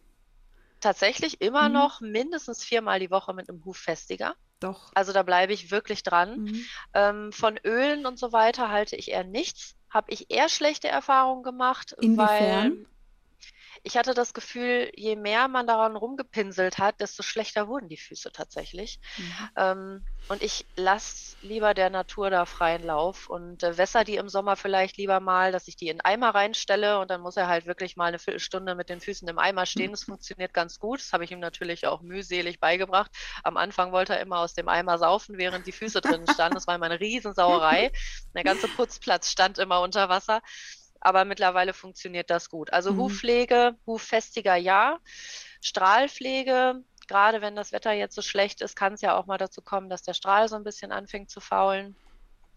Tatsächlich 0.79 1.41
immer 1.41 1.67
mhm. 1.67 1.73
noch 1.73 2.01
mindestens 2.01 2.63
viermal 2.63 2.99
die 2.99 3.11
Woche 3.11 3.33
mit 3.33 3.49
einem 3.49 3.63
Huffestiger. 3.65 4.35
Doch. 4.59 4.91
Also 4.93 5.13
da 5.13 5.23
bleibe 5.23 5.53
ich 5.53 5.71
wirklich 5.71 6.03
dran. 6.03 6.43
Mhm. 6.43 6.65
Ähm, 6.93 7.31
von 7.31 7.57
Ölen 7.65 8.05
und 8.05 8.19
so 8.19 8.31
weiter 8.31 8.69
halte 8.69 8.95
ich 8.95 9.11
eher 9.11 9.23
nichts 9.23 9.75
habe 9.89 10.11
ich 10.11 10.29
eher 10.29 10.49
schlechte 10.49 10.87
Erfahrungen 10.87 11.43
gemacht, 11.43 11.95
Inwiefern? 11.99 12.27
weil 12.27 12.85
ich 13.83 13.97
hatte 13.97 14.13
das 14.13 14.33
Gefühl, 14.33 14.91
je 14.95 15.15
mehr 15.15 15.47
man 15.47 15.67
daran 15.67 15.95
rumgepinselt 15.95 16.77
hat, 16.77 16.99
desto 16.99 17.23
schlechter 17.23 17.67
wurden 17.67 17.89
die 17.89 17.97
Füße 17.97 18.31
tatsächlich. 18.31 18.99
Mhm. 19.17 19.49
Ähm, 19.55 20.05
und 20.27 20.43
ich 20.43 20.65
lasse 20.75 21.37
lieber 21.41 21.73
der 21.73 21.89
Natur 21.89 22.29
da 22.29 22.45
freien 22.45 22.83
Lauf 22.83 23.29
und 23.29 23.63
äh, 23.63 23.77
wässer 23.77 24.03
die 24.03 24.15
im 24.15 24.29
Sommer 24.29 24.55
vielleicht 24.55 24.97
lieber 24.97 25.19
mal, 25.19 25.51
dass 25.51 25.67
ich 25.67 25.75
die 25.75 25.87
in 25.87 26.01
Eimer 26.01 26.35
reinstelle 26.35 26.99
und 26.99 27.09
dann 27.09 27.21
muss 27.21 27.37
er 27.37 27.47
halt 27.47 27.65
wirklich 27.65 27.95
mal 27.95 28.05
eine 28.05 28.19
Viertelstunde 28.19 28.75
mit 28.75 28.89
den 28.89 29.01
Füßen 29.01 29.27
im 29.27 29.39
Eimer 29.39 29.65
stehen. 29.65 29.91
Das 29.91 30.03
funktioniert 30.05 30.53
ganz 30.53 30.79
gut. 30.79 30.99
Das 30.99 31.13
habe 31.13 31.23
ich 31.23 31.31
ihm 31.31 31.39
natürlich 31.39 31.87
auch 31.87 32.01
mühselig 32.01 32.59
beigebracht. 32.59 33.11
Am 33.43 33.57
Anfang 33.57 33.91
wollte 33.91 34.15
er 34.15 34.21
immer 34.21 34.39
aus 34.39 34.53
dem 34.53 34.67
Eimer 34.67 34.97
saufen, 34.97 35.37
während 35.37 35.65
die 35.67 35.71
Füße 35.71 36.01
drin 36.01 36.25
standen. 36.33 36.55
Das 36.55 36.67
war 36.67 36.75
immer 36.75 36.85
eine 36.85 36.99
Riesensauerei. 36.99 37.91
Der 38.35 38.43
ganze 38.43 38.67
Putzplatz 38.67 39.31
stand 39.31 39.57
immer 39.57 39.81
unter 39.81 40.09
Wasser 40.09 40.41
aber 41.01 41.25
mittlerweile 41.25 41.73
funktioniert 41.73 42.29
das 42.29 42.49
gut. 42.49 42.71
Also 42.73 42.93
mhm. 42.93 42.97
Hufpflege, 42.97 43.75
Huffestiger 43.85 44.55
ja, 44.55 44.99
Strahlpflege, 45.61 46.83
gerade 47.07 47.41
wenn 47.41 47.55
das 47.55 47.71
Wetter 47.71 47.91
jetzt 47.91 48.15
so 48.15 48.21
schlecht 48.21 48.61
ist, 48.61 48.75
kann 48.75 48.93
es 48.93 49.01
ja 49.01 49.17
auch 49.17 49.25
mal 49.25 49.37
dazu 49.37 49.61
kommen, 49.61 49.89
dass 49.89 50.03
der 50.03 50.13
Strahl 50.13 50.47
so 50.47 50.55
ein 50.55 50.63
bisschen 50.63 50.91
anfängt 50.91 51.29
zu 51.29 51.39
faulen. 51.39 51.95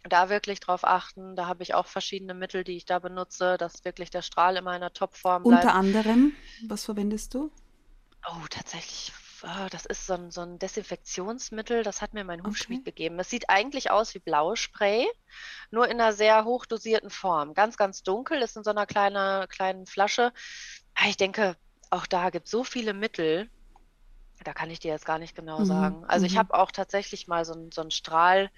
Da 0.04 0.28
wirklich 0.28 0.58
drauf 0.58 0.84
achten. 0.84 1.36
Da 1.36 1.46
habe 1.46 1.62
ich 1.62 1.74
auch 1.74 1.86
verschiedene 1.86 2.34
Mittel, 2.34 2.64
die 2.64 2.76
ich 2.76 2.84
da 2.84 2.98
benutze, 2.98 3.56
dass 3.56 3.84
wirklich 3.84 4.10
der 4.10 4.22
Strahl 4.22 4.56
immer 4.56 4.70
in 4.70 4.82
einer 4.82 4.92
Topform 4.92 5.44
bleibt. 5.44 5.64
Unter 5.64 5.74
anderem, 5.76 6.32
was 6.66 6.84
verwendest 6.84 7.34
du? 7.34 7.52
Oh, 8.28 8.46
tatsächlich 8.50 9.12
oh, 9.44 9.68
das 9.70 9.86
ist 9.86 10.06
so 10.06 10.14
ein, 10.14 10.30
so 10.30 10.42
ein 10.42 10.58
Desinfektionsmittel, 10.58 11.82
das 11.82 12.02
hat 12.02 12.14
mir 12.14 12.24
mein 12.24 12.44
Hufschmied 12.44 12.80
okay. 12.80 12.90
gegeben. 12.90 13.18
Es 13.18 13.30
sieht 13.30 13.48
eigentlich 13.48 13.90
aus 13.90 14.14
wie 14.14 14.18
Blauspray, 14.18 15.06
nur 15.70 15.88
in 15.88 16.00
einer 16.00 16.12
sehr 16.12 16.44
hochdosierten 16.44 17.10
Form. 17.10 17.54
Ganz, 17.54 17.76
ganz 17.76 18.02
dunkel, 18.02 18.42
ist 18.42 18.56
in 18.56 18.64
so 18.64 18.70
einer 18.70 18.86
kleine, 18.86 19.46
kleinen 19.48 19.86
Flasche. 19.86 20.32
Ah, 20.94 21.08
ich 21.08 21.16
denke, 21.16 21.56
auch 21.90 22.06
da 22.06 22.30
gibt 22.30 22.46
es 22.46 22.50
so 22.50 22.64
viele 22.64 22.94
Mittel, 22.94 23.50
da 24.44 24.52
kann 24.52 24.70
ich 24.70 24.80
dir 24.80 24.90
jetzt 24.90 25.06
gar 25.06 25.18
nicht 25.18 25.34
genau 25.34 25.60
mhm. 25.60 25.64
sagen. 25.66 26.04
Also 26.06 26.26
ich 26.26 26.34
mhm. 26.34 26.38
habe 26.38 26.54
auch 26.54 26.70
tatsächlich 26.70 27.28
mal 27.28 27.44
so, 27.44 27.68
so 27.72 27.80
einen 27.80 27.90
Strahl, 27.90 28.50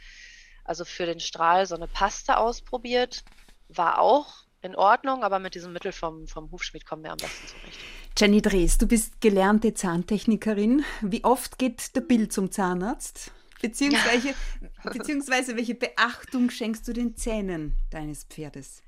also 0.64 0.84
für 0.84 1.06
den 1.06 1.20
Strahl 1.20 1.66
so 1.66 1.74
eine 1.74 1.88
Paste 1.88 2.38
ausprobiert. 2.38 3.24
War 3.68 3.98
auch 3.98 4.44
in 4.62 4.76
Ordnung, 4.76 5.24
aber 5.24 5.38
mit 5.38 5.54
diesem 5.54 5.72
Mittel 5.72 5.92
vom, 5.92 6.26
vom 6.26 6.50
Hufschmied 6.50 6.86
kommen 6.86 7.04
wir 7.04 7.12
am 7.12 7.18
besten 7.18 7.46
zurecht. 7.48 7.80
Jenny 8.16 8.40
Drees, 8.40 8.78
du 8.78 8.86
bist 8.86 9.20
gelernte 9.20 9.74
Zahntechnikerin. 9.74 10.84
Wie 11.00 11.24
oft 11.24 11.58
geht 11.58 11.96
der 11.96 12.00
Bill 12.00 12.28
zum 12.28 12.52
Zahnarzt? 12.52 13.32
Beziehungsweise, 13.60 14.34
beziehungsweise 14.84 15.56
welche 15.56 15.74
Beachtung 15.74 16.48
schenkst 16.48 16.86
du 16.86 16.92
den 16.92 17.16
Zähnen 17.16 17.76
deines 17.90 18.22
Pferdes? 18.22 18.84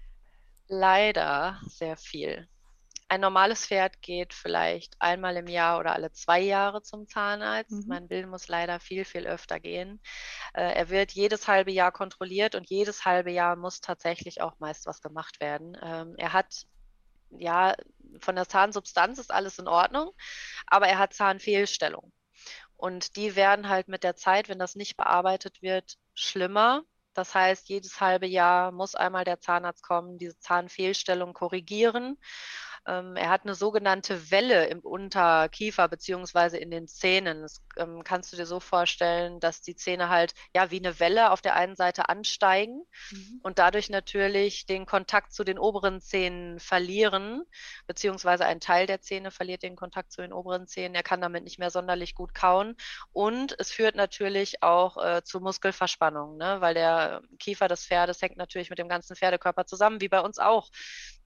Leider 0.68 1.60
sehr 1.66 1.96
viel. 1.96 2.46
Ein 3.08 3.20
normales 3.20 3.66
Pferd 3.66 4.00
geht 4.00 4.32
vielleicht 4.32 4.94
einmal 5.00 5.36
im 5.36 5.48
Jahr 5.48 5.80
oder 5.80 5.94
alle 5.94 6.12
zwei 6.12 6.40
Jahre 6.40 6.82
zum 6.82 7.08
Zahnarzt. 7.08 7.72
Mhm. 7.72 7.84
Mein 7.88 8.06
Bill 8.06 8.28
muss 8.28 8.46
leider 8.46 8.78
viel, 8.78 9.04
viel 9.04 9.26
öfter 9.26 9.58
gehen. 9.58 10.00
Äh, 10.54 10.72
er 10.72 10.88
wird 10.88 11.10
jedes 11.10 11.48
halbe 11.48 11.72
Jahr 11.72 11.90
kontrolliert 11.90 12.54
und 12.54 12.70
jedes 12.70 13.04
halbe 13.04 13.32
Jahr 13.32 13.56
muss 13.56 13.80
tatsächlich 13.80 14.40
auch 14.40 14.60
meist 14.60 14.86
was 14.86 15.00
gemacht 15.00 15.40
werden. 15.40 15.76
Ähm, 15.82 16.14
er 16.16 16.32
hat 16.32 16.66
ja, 17.30 17.74
von 18.20 18.36
der 18.36 18.48
Zahnsubstanz 18.48 19.18
ist 19.18 19.32
alles 19.32 19.58
in 19.58 19.68
Ordnung, 19.68 20.12
aber 20.66 20.88
er 20.88 20.98
hat 20.98 21.14
Zahnfehlstellungen. 21.14 22.12
Und 22.76 23.16
die 23.16 23.36
werden 23.36 23.68
halt 23.68 23.88
mit 23.88 24.04
der 24.04 24.16
Zeit, 24.16 24.48
wenn 24.48 24.58
das 24.58 24.74
nicht 24.74 24.96
bearbeitet 24.96 25.62
wird, 25.62 25.96
schlimmer. 26.14 26.82
Das 27.14 27.34
heißt, 27.34 27.68
jedes 27.70 28.00
halbe 28.00 28.26
Jahr 28.26 28.72
muss 28.72 28.94
einmal 28.94 29.24
der 29.24 29.40
Zahnarzt 29.40 29.82
kommen, 29.82 30.18
diese 30.18 30.38
Zahnfehlstellung 30.38 31.32
korrigieren. 31.32 32.18
Ähm, 32.86 33.16
er 33.16 33.30
hat 33.30 33.42
eine 33.44 33.54
sogenannte 33.54 34.30
Welle 34.30 34.66
im 34.66 34.80
Unterkiefer 34.80 35.88
beziehungsweise 35.88 36.58
in 36.58 36.70
den 36.70 36.86
Zähnen. 36.86 37.42
Das 37.42 37.62
ähm, 37.76 38.04
kannst 38.04 38.32
du 38.32 38.36
dir 38.36 38.46
so 38.46 38.60
vorstellen, 38.60 39.40
dass 39.40 39.60
die 39.60 39.74
Zähne 39.74 40.08
halt 40.08 40.34
ja 40.54 40.70
wie 40.70 40.78
eine 40.78 41.00
Welle 41.00 41.30
auf 41.30 41.42
der 41.42 41.56
einen 41.56 41.74
Seite 41.74 42.08
ansteigen 42.08 42.84
mhm. 43.10 43.40
und 43.42 43.58
dadurch 43.58 43.90
natürlich 43.90 44.66
den 44.66 44.86
Kontakt 44.86 45.32
zu 45.32 45.42
den 45.42 45.58
oberen 45.58 46.00
Zähnen 46.00 46.60
verlieren, 46.60 47.42
beziehungsweise 47.86 48.46
ein 48.46 48.60
Teil 48.60 48.86
der 48.86 49.00
Zähne 49.00 49.30
verliert 49.30 49.62
den 49.62 49.76
Kontakt 49.76 50.12
zu 50.12 50.22
den 50.22 50.32
oberen 50.32 50.66
Zähnen. 50.66 50.94
Er 50.94 51.02
kann 51.02 51.20
damit 51.20 51.44
nicht 51.44 51.58
mehr 51.58 51.70
sonderlich 51.70 52.14
gut 52.14 52.34
kauen 52.34 52.76
und 53.12 53.56
es 53.58 53.72
führt 53.72 53.96
natürlich 53.96 54.62
auch 54.62 54.96
äh, 54.96 55.22
zu 55.24 55.40
Muskelverspannung, 55.40 56.36
ne? 56.36 56.60
weil 56.60 56.74
der 56.74 57.22
Kiefer 57.38 57.68
des 57.68 57.86
Pferdes 57.86 58.22
hängt 58.22 58.36
natürlich 58.36 58.70
mit 58.70 58.78
dem 58.78 58.88
ganzen 58.88 59.16
Pferdekörper 59.16 59.66
zusammen, 59.66 60.00
wie 60.00 60.08
bei 60.08 60.20
uns 60.20 60.38
auch. 60.38 60.70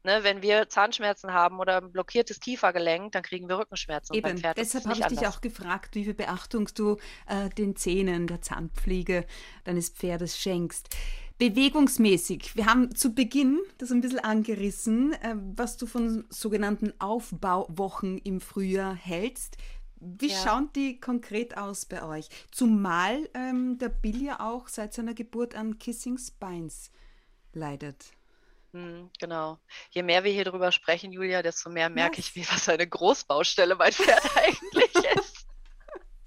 Ne, 0.03 0.21
wenn 0.23 0.41
wir 0.41 0.67
Zahnschmerzen 0.71 1.35
haben 1.35 1.59
oder 1.61 1.77
ein 1.77 1.93
blockiertes 1.93 2.41
Kiefergelenk, 2.41 3.13
dann 3.13 3.23
kriegen 3.23 3.51
wir 3.51 3.59
Rückenschmerzen. 3.59 4.17
Eben, 4.17 4.41
deshalb 4.57 4.85
habe 4.85 4.95
ich 4.97 5.05
anders. 5.05 5.19
dich 5.19 5.29
auch 5.29 5.41
gefragt, 5.43 5.95
wie 5.95 6.05
viel 6.05 6.15
Beachtung 6.15 6.71
du 6.75 6.97
äh, 7.27 7.51
den 7.51 7.77
Zähnen, 7.77 8.27
der 8.27 8.41
Zahnpflege 8.41 9.27
deines 9.65 9.91
Pferdes 9.91 10.39
schenkst. 10.39 10.89
Bewegungsmäßig, 11.37 12.57
wir 12.57 12.65
haben 12.67 12.95
zu 12.95 13.15
Beginn 13.15 13.61
das 13.77 13.91
ein 13.91 14.01
bisschen 14.01 14.21
angerissen, 14.21 15.13
äh, 15.13 15.37
was 15.55 15.77
du 15.77 15.87
von 15.87 16.25
sogenannten 16.31 16.95
Aufbauwochen 16.99 18.17
im 18.19 18.41
Frühjahr 18.41 18.95
hältst. 18.95 19.59
Wie 19.97 20.29
ja. 20.29 20.37
schauen 20.37 20.71
die 20.75 20.99
konkret 20.99 21.59
aus 21.59 21.85
bei 21.85 22.03
euch? 22.03 22.29
Zumal 22.51 23.29
ähm, 23.35 23.77
der 23.77 23.91
Bill 23.91 24.23
ja 24.23 24.41
auch 24.41 24.69
seit 24.69 24.95
seiner 24.95 25.13
Geburt 25.13 25.55
an 25.55 25.79
Kissing 25.79 26.17
Spines 26.17 26.91
leidet. 27.53 28.13
Mhm, 28.73 29.11
genau. 29.19 29.59
Je 29.91 30.03
mehr 30.03 30.23
wir 30.23 30.33
hier 30.33 30.45
drüber 30.45 30.71
sprechen, 30.71 31.13
Julia, 31.13 31.43
desto 31.43 31.71
mehr 31.71 31.89
merke 31.89 32.21
ich, 32.21 32.35
wie 32.37 32.49
was 32.49 32.69
eine 32.69 32.87
Großbaustelle 32.87 33.75
mein 33.75 33.93
Pferd 33.93 34.23
eigentlich 34.37 34.95
ist. 34.95 35.30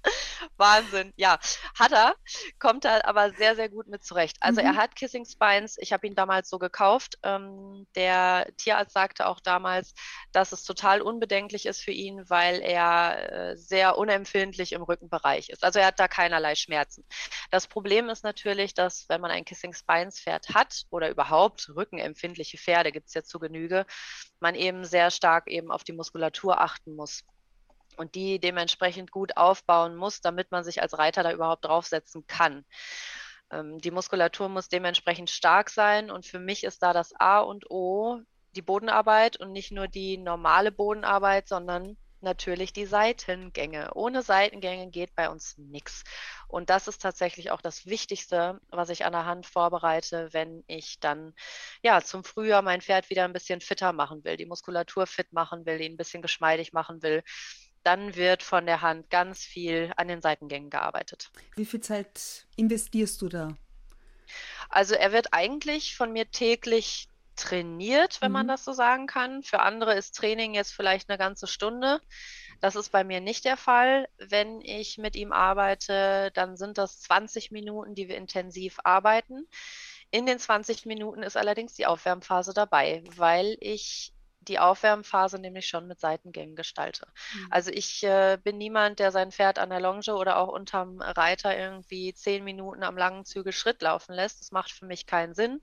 Wahnsinn. 0.56 1.12
Ja, 1.16 1.38
hat 1.78 1.92
er, 1.92 2.14
kommt 2.58 2.84
er 2.84 3.06
aber 3.06 3.32
sehr, 3.32 3.56
sehr 3.56 3.68
gut 3.68 3.88
mit 3.88 4.04
zurecht. 4.04 4.36
Also 4.40 4.60
mhm. 4.60 4.68
er 4.68 4.76
hat 4.76 4.96
Kissing 4.96 5.24
Spines, 5.24 5.76
ich 5.78 5.92
habe 5.92 6.06
ihn 6.06 6.14
damals 6.14 6.48
so 6.48 6.58
gekauft. 6.58 7.18
Ähm, 7.22 7.86
der 7.94 8.46
Tierarzt 8.56 8.92
sagte 8.92 9.26
auch 9.26 9.40
damals, 9.40 9.94
dass 10.32 10.52
es 10.52 10.64
total 10.64 11.00
unbedenklich 11.00 11.66
ist 11.66 11.82
für 11.82 11.92
ihn, 11.92 12.28
weil 12.28 12.60
er 12.60 13.32
äh, 13.32 13.56
sehr 13.56 13.98
unempfindlich 13.98 14.72
im 14.72 14.82
Rückenbereich 14.82 15.48
ist. 15.50 15.64
Also 15.64 15.78
er 15.78 15.86
hat 15.86 15.98
da 15.98 16.08
keinerlei 16.08 16.54
Schmerzen. 16.54 17.04
Das 17.50 17.66
Problem 17.66 18.08
ist 18.08 18.24
natürlich, 18.24 18.74
dass 18.74 19.08
wenn 19.08 19.20
man 19.20 19.30
ein 19.30 19.44
Kissing 19.44 19.74
Spines 19.74 20.20
Pferd 20.20 20.50
hat 20.50 20.84
oder 20.90 21.10
überhaupt 21.10 21.68
rückenempfindliche 21.74 22.58
Pferde 22.58 22.92
gibt 22.92 23.08
es 23.08 23.14
ja 23.14 23.22
zu 23.22 23.38
Genüge, 23.38 23.86
man 24.40 24.54
eben 24.54 24.84
sehr 24.84 25.10
stark 25.10 25.48
eben 25.48 25.70
auf 25.70 25.84
die 25.84 25.92
Muskulatur 25.92 26.60
achten 26.60 26.94
muss 26.94 27.24
und 27.98 28.14
die 28.14 28.38
dementsprechend 28.38 29.10
gut 29.10 29.36
aufbauen 29.36 29.96
muss, 29.96 30.20
damit 30.20 30.50
man 30.50 30.64
sich 30.64 30.82
als 30.82 30.98
Reiter 30.98 31.22
da 31.22 31.32
überhaupt 31.32 31.64
draufsetzen 31.64 32.26
kann. 32.26 32.64
Ähm, 33.50 33.78
die 33.78 33.90
Muskulatur 33.90 34.48
muss 34.48 34.68
dementsprechend 34.68 35.30
stark 35.30 35.70
sein 35.70 36.10
und 36.10 36.26
für 36.26 36.38
mich 36.38 36.64
ist 36.64 36.82
da 36.82 36.92
das 36.92 37.12
A 37.18 37.40
und 37.40 37.70
O 37.70 38.20
die 38.56 38.62
Bodenarbeit 38.62 39.36
und 39.38 39.52
nicht 39.52 39.72
nur 39.72 39.88
die 39.88 40.16
normale 40.16 40.70
Bodenarbeit, 40.72 41.48
sondern 41.48 41.96
natürlich 42.24 42.72
die 42.72 42.86
Seitengänge. 42.86 43.90
Ohne 43.94 44.22
Seitengänge 44.22 44.90
geht 44.90 45.14
bei 45.14 45.28
uns 45.28 45.56
nichts. 45.58 46.02
Und 46.48 46.70
das 46.70 46.88
ist 46.88 47.02
tatsächlich 47.02 47.50
auch 47.50 47.60
das 47.60 47.86
Wichtigste, 47.86 48.60
was 48.70 48.88
ich 48.88 49.04
an 49.04 49.12
der 49.12 49.26
Hand 49.26 49.46
vorbereite, 49.46 50.30
wenn 50.32 50.64
ich 50.66 50.98
dann 50.98 51.34
ja 51.82 52.00
zum 52.00 52.24
Frühjahr 52.24 52.62
mein 52.62 52.80
Pferd 52.80 53.10
wieder 53.10 53.24
ein 53.24 53.32
bisschen 53.32 53.60
fitter 53.60 53.92
machen 53.92 54.24
will, 54.24 54.36
die 54.36 54.46
Muskulatur 54.46 55.06
fit 55.06 55.32
machen 55.32 55.66
will, 55.66 55.80
ihn 55.80 55.92
ein 55.92 55.96
bisschen 55.98 56.22
geschmeidig 56.22 56.72
machen 56.72 57.02
will 57.02 57.22
dann 57.84 58.16
wird 58.16 58.42
von 58.42 58.66
der 58.66 58.80
Hand 58.80 59.10
ganz 59.10 59.44
viel 59.44 59.92
an 59.96 60.08
den 60.08 60.22
Seitengängen 60.22 60.70
gearbeitet. 60.70 61.30
Wie 61.54 61.66
viel 61.66 61.80
Zeit 61.80 62.46
investierst 62.56 63.22
du 63.22 63.28
da? 63.28 63.56
Also 64.68 64.94
er 64.94 65.12
wird 65.12 65.28
eigentlich 65.32 65.96
von 65.96 66.12
mir 66.12 66.30
täglich 66.30 67.08
trainiert, 67.36 68.20
wenn 68.20 68.30
mhm. 68.30 68.38
man 68.38 68.48
das 68.48 68.64
so 68.64 68.72
sagen 68.72 69.06
kann. 69.06 69.42
Für 69.42 69.60
andere 69.60 69.94
ist 69.94 70.16
Training 70.16 70.54
jetzt 70.54 70.72
vielleicht 70.72 71.08
eine 71.08 71.18
ganze 71.18 71.46
Stunde. 71.46 72.00
Das 72.60 72.76
ist 72.76 72.90
bei 72.90 73.04
mir 73.04 73.20
nicht 73.20 73.44
der 73.44 73.56
Fall. 73.56 74.08
Wenn 74.18 74.60
ich 74.62 74.98
mit 74.98 75.16
ihm 75.16 75.32
arbeite, 75.32 76.30
dann 76.34 76.56
sind 76.56 76.78
das 76.78 77.00
20 77.00 77.50
Minuten, 77.50 77.94
die 77.94 78.08
wir 78.08 78.16
intensiv 78.16 78.78
arbeiten. 78.84 79.46
In 80.10 80.26
den 80.26 80.38
20 80.38 80.86
Minuten 80.86 81.22
ist 81.22 81.36
allerdings 81.36 81.74
die 81.74 81.86
Aufwärmphase 81.86 82.54
dabei, 82.54 83.02
weil 83.16 83.56
ich 83.60 84.13
die 84.48 84.58
Aufwärmphase 84.58 85.38
nämlich 85.38 85.66
schon 85.66 85.86
mit 85.86 86.00
Seitengängen 86.00 86.56
gestalte. 86.56 87.06
Mhm. 87.34 87.46
Also 87.50 87.70
ich 87.70 88.02
äh, 88.04 88.38
bin 88.42 88.58
niemand, 88.58 88.98
der 88.98 89.10
sein 89.12 89.32
Pferd 89.32 89.58
an 89.58 89.70
der 89.70 89.80
Longe 89.80 90.14
oder 90.14 90.38
auch 90.38 90.48
unterm 90.48 91.00
Reiter 91.00 91.56
irgendwie 91.56 92.14
zehn 92.14 92.44
Minuten 92.44 92.82
am 92.82 92.96
langen 92.96 93.24
Zügel 93.24 93.52
Schritt 93.52 93.82
laufen 93.82 94.14
lässt. 94.14 94.40
Das 94.40 94.52
macht 94.52 94.72
für 94.72 94.86
mich 94.86 95.06
keinen 95.06 95.34
Sinn. 95.34 95.60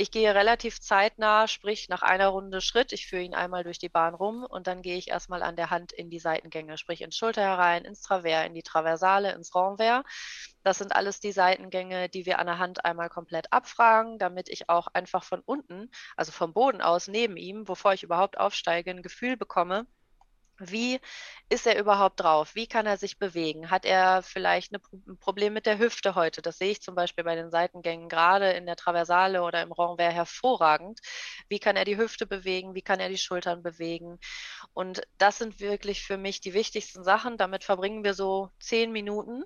Ich 0.00 0.12
gehe 0.12 0.32
relativ 0.32 0.80
zeitnah, 0.80 1.48
sprich 1.48 1.88
nach 1.88 2.02
einer 2.02 2.28
Runde 2.28 2.60
Schritt. 2.60 2.92
Ich 2.92 3.08
führe 3.08 3.22
ihn 3.22 3.34
einmal 3.34 3.64
durch 3.64 3.80
die 3.80 3.88
Bahn 3.88 4.14
rum 4.14 4.44
und 4.44 4.68
dann 4.68 4.80
gehe 4.80 4.96
ich 4.96 5.08
erstmal 5.08 5.42
an 5.42 5.56
der 5.56 5.70
Hand 5.70 5.90
in 5.90 6.08
die 6.08 6.20
Seitengänge, 6.20 6.78
sprich 6.78 7.00
ins 7.02 7.16
Schulter 7.16 7.42
herein, 7.42 7.84
ins 7.84 8.02
Travers, 8.02 8.46
in 8.46 8.54
die 8.54 8.62
Traversale, 8.62 9.32
ins 9.32 9.56
Renvers. 9.56 10.04
Das 10.62 10.78
sind 10.78 10.94
alles 10.94 11.18
die 11.18 11.32
Seitengänge, 11.32 12.08
die 12.08 12.26
wir 12.26 12.38
an 12.38 12.46
der 12.46 12.58
Hand 12.58 12.84
einmal 12.84 13.08
komplett 13.08 13.52
abfragen, 13.52 14.20
damit 14.20 14.48
ich 14.48 14.68
auch 14.68 14.86
einfach 14.86 15.24
von 15.24 15.40
unten, 15.40 15.90
also 16.16 16.30
vom 16.30 16.52
Boden 16.52 16.80
aus 16.80 17.08
neben 17.08 17.36
ihm, 17.36 17.64
bevor 17.64 17.92
ich 17.92 18.04
überhaupt 18.04 18.38
aufsteige, 18.38 18.92
ein 18.92 19.02
Gefühl 19.02 19.36
bekomme, 19.36 19.84
wie 20.58 21.00
ist 21.48 21.66
er 21.66 21.78
überhaupt 21.78 22.20
drauf? 22.20 22.54
Wie 22.54 22.66
kann 22.66 22.86
er 22.86 22.96
sich 22.96 23.18
bewegen? 23.18 23.70
Hat 23.70 23.84
er 23.84 24.22
vielleicht 24.22 24.72
ein 24.72 25.18
Problem 25.18 25.52
mit 25.52 25.66
der 25.66 25.78
Hüfte 25.78 26.14
heute? 26.14 26.42
Das 26.42 26.58
sehe 26.58 26.70
ich 26.70 26.82
zum 26.82 26.94
Beispiel 26.94 27.24
bei 27.24 27.34
den 27.34 27.50
Seitengängen, 27.50 28.08
gerade 28.08 28.50
in 28.52 28.66
der 28.66 28.76
Traversale 28.76 29.42
oder 29.42 29.62
im 29.62 29.72
Renvers 29.72 30.12
hervorragend. 30.12 31.00
Wie 31.48 31.58
kann 31.58 31.76
er 31.76 31.84
die 31.84 31.96
Hüfte 31.96 32.26
bewegen? 32.26 32.74
Wie 32.74 32.82
kann 32.82 33.00
er 33.00 33.08
die 33.08 33.18
Schultern 33.18 33.62
bewegen? 33.62 34.18
Und 34.74 35.02
das 35.18 35.38
sind 35.38 35.60
wirklich 35.60 36.04
für 36.04 36.18
mich 36.18 36.40
die 36.40 36.54
wichtigsten 36.54 37.04
Sachen. 37.04 37.38
Damit 37.38 37.64
verbringen 37.64 38.04
wir 38.04 38.14
so 38.14 38.50
zehn 38.60 38.92
Minuten 38.92 39.44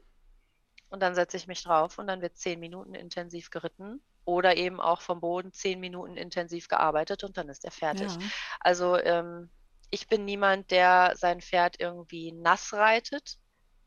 und 0.88 1.00
dann 1.00 1.14
setze 1.14 1.36
ich 1.36 1.46
mich 1.46 1.62
drauf 1.62 1.98
und 1.98 2.06
dann 2.06 2.20
wird 2.20 2.36
zehn 2.36 2.60
Minuten 2.60 2.94
intensiv 2.94 3.50
geritten 3.50 4.02
oder 4.24 4.56
eben 4.56 4.80
auch 4.80 5.00
vom 5.00 5.20
Boden 5.20 5.52
zehn 5.52 5.80
Minuten 5.80 6.16
intensiv 6.16 6.68
gearbeitet 6.68 7.24
und 7.24 7.36
dann 7.36 7.48
ist 7.48 7.64
er 7.64 7.70
fertig. 7.70 8.12
Ja. 8.12 8.18
Also 8.60 8.96
ähm, 8.98 9.50
ich 9.92 10.08
bin 10.08 10.24
niemand, 10.24 10.70
der 10.70 11.12
sein 11.16 11.40
Pferd 11.42 11.78
irgendwie 11.78 12.32
nass 12.32 12.72
reitet. 12.72 13.36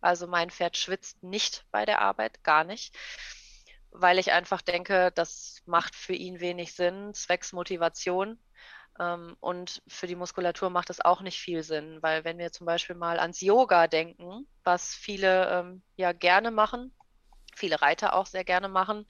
Also 0.01 0.27
mein 0.27 0.51
Pferd 0.51 0.77
schwitzt 0.77 1.23
nicht 1.23 1.65
bei 1.71 1.83
der 1.83 1.99
Arbeit, 1.99 2.43
gar 2.43 2.63
nicht, 2.63 2.95
weil 3.89 4.19
ich 4.19 4.31
einfach 4.31 4.61
denke, 4.61 5.11
das 5.15 5.63
macht 5.65 5.95
für 5.95 6.13
ihn 6.13 6.39
wenig 6.39 6.75
Sinn, 6.75 7.13
zwecks 7.15 7.53
Motivation. 7.53 8.39
Ähm, 8.99 9.35
und 9.39 9.81
für 9.87 10.05
die 10.05 10.15
Muskulatur 10.15 10.69
macht 10.69 10.91
es 10.91 11.03
auch 11.03 11.21
nicht 11.21 11.39
viel 11.39 11.63
Sinn, 11.63 11.97
weil 12.03 12.23
wenn 12.23 12.37
wir 12.37 12.51
zum 12.51 12.67
Beispiel 12.67 12.95
mal 12.95 13.19
ans 13.19 13.41
Yoga 13.41 13.87
denken, 13.87 14.47
was 14.63 14.93
viele 14.93 15.49
ähm, 15.49 15.81
ja 15.95 16.11
gerne 16.11 16.51
machen, 16.51 16.95
viele 17.55 17.81
Reiter 17.81 18.13
auch 18.13 18.27
sehr 18.27 18.45
gerne 18.45 18.69
machen, 18.69 19.07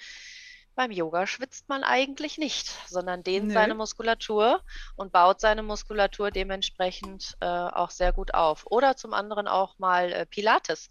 beim 0.76 0.92
Yoga 0.92 1.26
schwitzt 1.26 1.70
man 1.70 1.84
eigentlich 1.84 2.38
nicht, 2.38 2.68
sondern 2.88 3.24
dehnt 3.24 3.48
Nö. 3.48 3.54
seine 3.54 3.76
Muskulatur 3.76 4.62
und 4.96 5.12
baut 5.12 5.40
seine 5.40 5.64
Muskulatur 5.64 6.32
dementsprechend 6.32 7.36
äh, 7.40 7.46
auch 7.46 7.90
sehr 7.90 8.12
gut 8.14 8.34
auf. 8.34 8.66
Oder 8.70 8.98
zum 8.98 9.14
anderen 9.14 9.48
auch 9.48 9.80
mal 9.80 10.12
äh, 10.12 10.26
Pilates. 10.26 10.90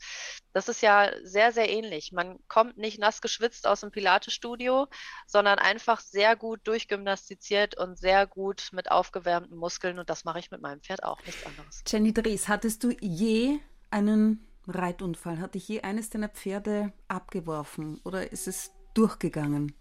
Das 0.52 0.68
ist 0.68 0.82
ja 0.82 1.10
sehr, 1.22 1.52
sehr 1.52 1.68
ähnlich. 1.68 2.12
Man 2.12 2.38
kommt 2.48 2.78
nicht 2.78 2.98
nass 2.98 3.20
geschwitzt 3.20 3.66
aus 3.66 3.80
dem 3.80 3.90
Pilates-Studio, 3.90 4.86
sondern 5.26 5.58
einfach 5.58 6.00
sehr 6.00 6.36
gut 6.36 6.60
durchgymnastiziert 6.64 7.76
und 7.76 7.98
sehr 7.98 8.26
gut 8.26 8.70
mit 8.72 8.90
aufgewärmten 8.90 9.56
Muskeln. 9.56 9.98
Und 9.98 10.08
das 10.08 10.24
mache 10.24 10.38
ich 10.38 10.50
mit 10.50 10.62
meinem 10.62 10.80
Pferd 10.80 11.02
auch, 11.02 11.22
nichts 11.24 11.44
anderes. 11.44 11.82
Jenny 11.86 12.14
Dries, 12.14 12.48
hattest 12.48 12.84
du 12.84 12.90
je 13.00 13.58
einen 13.90 14.46
Reitunfall? 14.66 15.40
Hat 15.40 15.54
dich 15.54 15.68
je 15.68 15.82
eines 15.82 16.10
deiner 16.10 16.28
Pferde 16.28 16.92
abgeworfen? 17.08 18.00
Oder 18.04 18.32
ist 18.32 18.48
es 18.48 18.72
durchgegangen? 18.94 19.74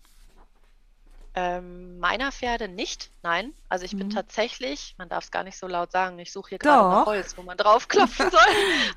Ähm, 1.35 1.97
meiner 1.97 2.31
Pferde 2.31 2.67
nicht, 2.67 3.09
nein. 3.23 3.53
Also 3.67 3.85
ich 3.85 3.93
mhm. 3.93 3.99
bin 3.99 4.09
tatsächlich, 4.11 4.93
man 4.99 5.09
darf 5.09 5.23
es 5.23 5.31
gar 5.31 5.43
nicht 5.43 5.57
so 5.57 5.67
laut 5.67 5.91
sagen, 5.91 6.19
ich 6.19 6.31
suche 6.31 6.49
hier 6.49 6.59
gerade 6.59 6.89
nach 6.89 7.05
Holz, 7.07 7.35
wo 7.37 7.41
man 7.41 7.57
drauf 7.57 7.87
klopfen 7.87 8.29
soll. 8.31 8.39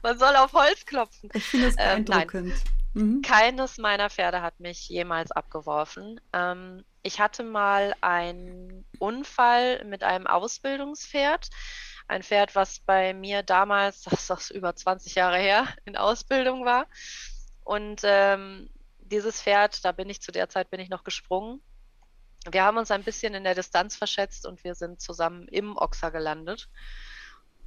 man 0.03 0.19
soll 0.19 0.37
auf 0.37 0.53
Holz 0.53 0.85
klopfen. 0.85 1.31
Ich 1.33 1.45
finde 1.45 1.69
es 1.69 1.77
ähm, 1.79 2.05
beeindruckend. 2.05 2.55
Mhm. 2.93 3.23
Keines 3.23 3.79
meiner 3.79 4.11
Pferde 4.11 4.43
hat 4.43 4.61
mich 4.61 4.89
jemals 4.89 5.31
abgeworfen. 5.31 6.21
Ähm, 6.35 6.85
ich 7.03 7.21
hatte 7.21 7.43
mal 7.43 7.95
einen 8.03 8.85
Unfall 8.99 9.85
mit 9.85 10.03
einem 10.03 10.27
Ausbildungspferd. 10.27 11.49
Ein 12.09 12.23
Pferd, 12.23 12.55
was 12.55 12.81
bei 12.81 13.15
mir 13.15 13.43
damals, 13.43 14.03
das 14.29 14.31
ist 14.31 14.51
über 14.51 14.77
20 14.77 15.15
Jahre 15.15 15.39
her, 15.39 15.67
in 15.87 15.97
Ausbildung 15.97 16.67
war. 16.67 16.87
Und 17.65 18.03
ähm, 18.05 18.69
dieses 19.09 19.43
Pferd, 19.43 19.85
da 19.85 19.93
bin 19.93 20.09
ich 20.11 20.21
zu 20.21 20.33
der 20.33 20.49
Zeit 20.49 20.71
bin 20.71 20.81
ich 20.81 20.89
noch 20.89 21.05
gesprungen. 21.05 21.61
Wir 22.51 22.63
haben 22.63 22.79
uns 22.79 22.91
ein 22.91 23.03
bisschen 23.03 23.35
in 23.35 23.45
der 23.45 23.55
Distanz 23.55 23.97
verschätzt 23.97 24.47
und 24.47 24.63
wir 24.65 24.75
sind 24.75 25.01
zusammen 25.01 25.49
im 25.49 25.77
Ochser 25.77 26.11
gelandet 26.11 26.69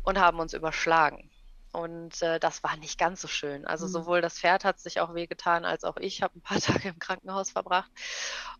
und 0.03 0.19
haben 0.19 0.39
uns 0.39 0.53
überschlagen. 0.53 1.29
Und 1.71 2.21
äh, 2.21 2.39
das 2.39 2.63
war 2.63 2.77
nicht 2.77 2.97
ganz 2.97 3.21
so 3.21 3.27
schön. 3.27 3.65
Also 3.65 3.85
mhm. 3.85 3.91
sowohl 3.91 4.21
das 4.21 4.39
Pferd 4.39 4.65
hat 4.65 4.79
sich 4.79 5.01
auch 5.01 5.13
wehgetan, 5.13 5.65
als 5.65 5.83
auch 5.83 5.97
ich 5.97 6.21
habe 6.21 6.37
ein 6.37 6.41
paar 6.41 6.59
Tage 6.61 6.89
im 6.89 6.99
Krankenhaus 6.99 7.51
verbracht. 7.51 7.91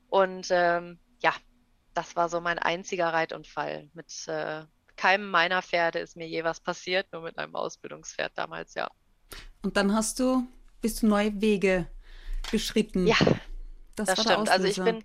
Und 0.10 0.48
ähm, 0.52 1.00
ja, 1.20 1.34
das 1.94 2.16
war 2.16 2.30
so 2.30 2.42
mein 2.42 2.60
einziger 2.60 3.12
Reitunfall. 3.14 3.90
Mit 3.94 4.28
äh, 4.28 4.66
keinem 4.96 5.30
meiner 5.30 5.62
Pferde 5.62 6.00
ist 6.00 6.18
mir 6.18 6.28
je 6.28 6.44
was 6.44 6.60
passiert, 6.60 7.12
nur 7.14 7.22
mit 7.22 7.38
einem 7.38 7.56
Ausbildungspferd 7.56 8.34
damals, 8.36 8.76
ja. 8.76 8.90
Und 9.64 9.78
dann 9.78 9.94
hast 9.94 10.20
du, 10.20 10.46
bist 10.82 11.02
du 11.02 11.08
neue 11.08 11.42
Wege 11.42 11.88
beschritten. 12.52 13.08
Ja, 13.08 13.18
das, 13.96 14.08
das 14.08 14.22
stimmt. 14.22 14.50
Also 14.50 14.68
ich 14.68 14.78
bin, 14.78 15.04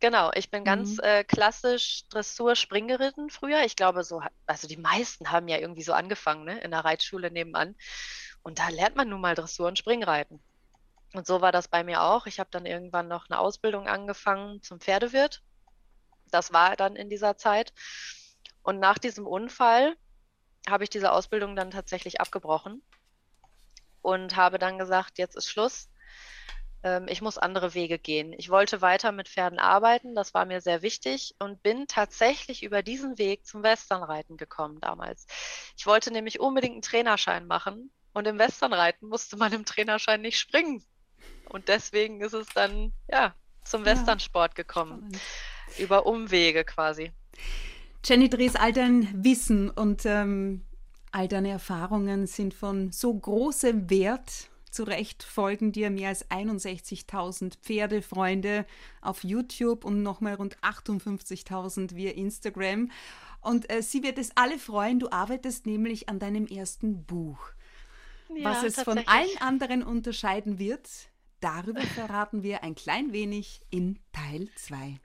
genau, 0.00 0.30
ich 0.34 0.50
bin 0.50 0.60
mhm. 0.60 0.64
ganz 0.64 0.98
äh, 0.98 1.24
klassisch 1.24 2.04
Dressur-Spring 2.10 2.88
geritten 2.88 3.30
früher. 3.30 3.64
Ich 3.64 3.76
glaube, 3.76 4.04
so, 4.04 4.22
also 4.46 4.68
die 4.68 4.76
meisten 4.76 5.30
haben 5.30 5.48
ja 5.48 5.58
irgendwie 5.58 5.82
so 5.82 5.92
angefangen, 5.92 6.44
ne, 6.44 6.60
in 6.60 6.70
der 6.70 6.84
Reitschule 6.84 7.30
nebenan. 7.30 7.74
Und 8.42 8.58
da 8.58 8.68
lernt 8.68 8.96
man 8.96 9.08
nun 9.08 9.20
mal 9.20 9.34
Dressur 9.34 9.68
und 9.68 9.78
Springreiten. 9.78 10.40
Und 11.14 11.26
so 11.26 11.40
war 11.40 11.52
das 11.52 11.68
bei 11.68 11.84
mir 11.84 12.02
auch. 12.02 12.26
Ich 12.26 12.40
habe 12.40 12.50
dann 12.50 12.66
irgendwann 12.66 13.08
noch 13.08 13.30
eine 13.30 13.38
Ausbildung 13.38 13.86
angefangen 13.86 14.62
zum 14.62 14.80
Pferdewirt. 14.80 15.42
Das 16.30 16.52
war 16.52 16.76
dann 16.76 16.96
in 16.96 17.08
dieser 17.08 17.36
Zeit. 17.36 17.72
Und 18.62 18.80
nach 18.80 18.98
diesem 18.98 19.26
Unfall 19.26 19.96
habe 20.68 20.84
ich 20.84 20.90
diese 20.90 21.12
Ausbildung 21.12 21.54
dann 21.54 21.70
tatsächlich 21.70 22.20
abgebrochen 22.20 22.82
und 24.02 24.36
habe 24.36 24.58
dann 24.58 24.78
gesagt, 24.78 25.18
jetzt 25.18 25.36
ist 25.36 25.48
Schluss 25.48 25.88
ähm, 26.84 27.06
ich 27.08 27.22
muss 27.22 27.38
andere 27.38 27.74
Wege 27.74 27.98
gehen. 27.98 28.32
Ich 28.36 28.50
wollte 28.50 28.82
weiter 28.82 29.10
mit 29.10 29.28
Pferden 29.28 29.58
arbeiten, 29.58 30.14
das 30.14 30.34
war 30.34 30.44
mir 30.44 30.60
sehr 30.60 30.82
wichtig 30.82 31.34
und 31.38 31.62
bin 31.62 31.86
tatsächlich 31.88 32.62
über 32.62 32.82
diesen 32.82 33.18
Weg 33.18 33.46
zum 33.46 33.62
Westernreiten 33.62 34.36
gekommen 34.36 34.80
damals. 34.80 35.26
Ich 35.76 35.86
wollte 35.86 36.12
nämlich 36.12 36.38
unbedingt 36.38 36.74
einen 36.74 36.82
Trainerschein 36.82 37.46
machen 37.46 37.90
Und 38.12 38.28
im 38.28 38.38
Westernreiten 38.38 39.08
musste 39.08 39.36
man 39.36 39.52
im 39.52 39.64
Trainerschein 39.64 40.22
nicht 40.22 40.38
springen. 40.38 40.84
Und 41.48 41.68
deswegen 41.68 42.20
ist 42.20 42.32
es 42.32 42.46
dann, 42.54 42.92
ja, 43.10 43.34
zum 43.64 43.84
Westernsport 43.84 44.54
gekommen. 44.54 44.98
Spannend. 44.98 45.20
Über 45.78 46.06
Umwege 46.06 46.64
quasi. 46.64 47.12
Jenny 48.04 48.28
Drees, 48.28 48.54
all 48.54 48.72
dein 48.72 49.24
Wissen 49.24 49.70
und 49.70 50.04
ähm, 50.04 50.64
all 51.10 51.26
deine 51.26 51.50
Erfahrungen 51.50 52.26
sind 52.26 52.54
von 52.54 52.92
so 52.92 53.12
großem 53.12 53.88
Wert. 53.90 54.50
Zu 54.74 54.82
Recht 54.82 55.22
folgen 55.22 55.70
dir 55.70 55.88
mehr 55.88 56.08
als 56.08 56.28
61.000 56.32 57.58
Pferdefreunde 57.62 58.66
auf 59.02 59.22
YouTube 59.22 59.84
und 59.84 60.02
nochmal 60.02 60.34
rund 60.34 60.58
58.000 60.62 61.94
via 61.94 62.10
Instagram. 62.10 62.90
Und 63.40 63.70
äh, 63.70 63.82
sie 63.82 64.02
wird 64.02 64.18
es 64.18 64.36
alle 64.36 64.58
freuen. 64.58 64.98
Du 64.98 65.12
arbeitest 65.12 65.66
nämlich 65.66 66.08
an 66.08 66.18
deinem 66.18 66.48
ersten 66.48 67.04
Buch. 67.04 67.38
Ja, 68.34 68.50
Was 68.50 68.64
es 68.64 68.82
von 68.82 68.98
allen 69.06 69.38
anderen 69.38 69.84
unterscheiden 69.84 70.58
wird, 70.58 70.90
darüber 71.38 71.82
verraten 71.82 72.42
wir 72.42 72.64
ein 72.64 72.74
klein 72.74 73.12
wenig 73.12 73.60
in 73.70 74.00
Teil 74.12 74.48
2. 74.56 74.98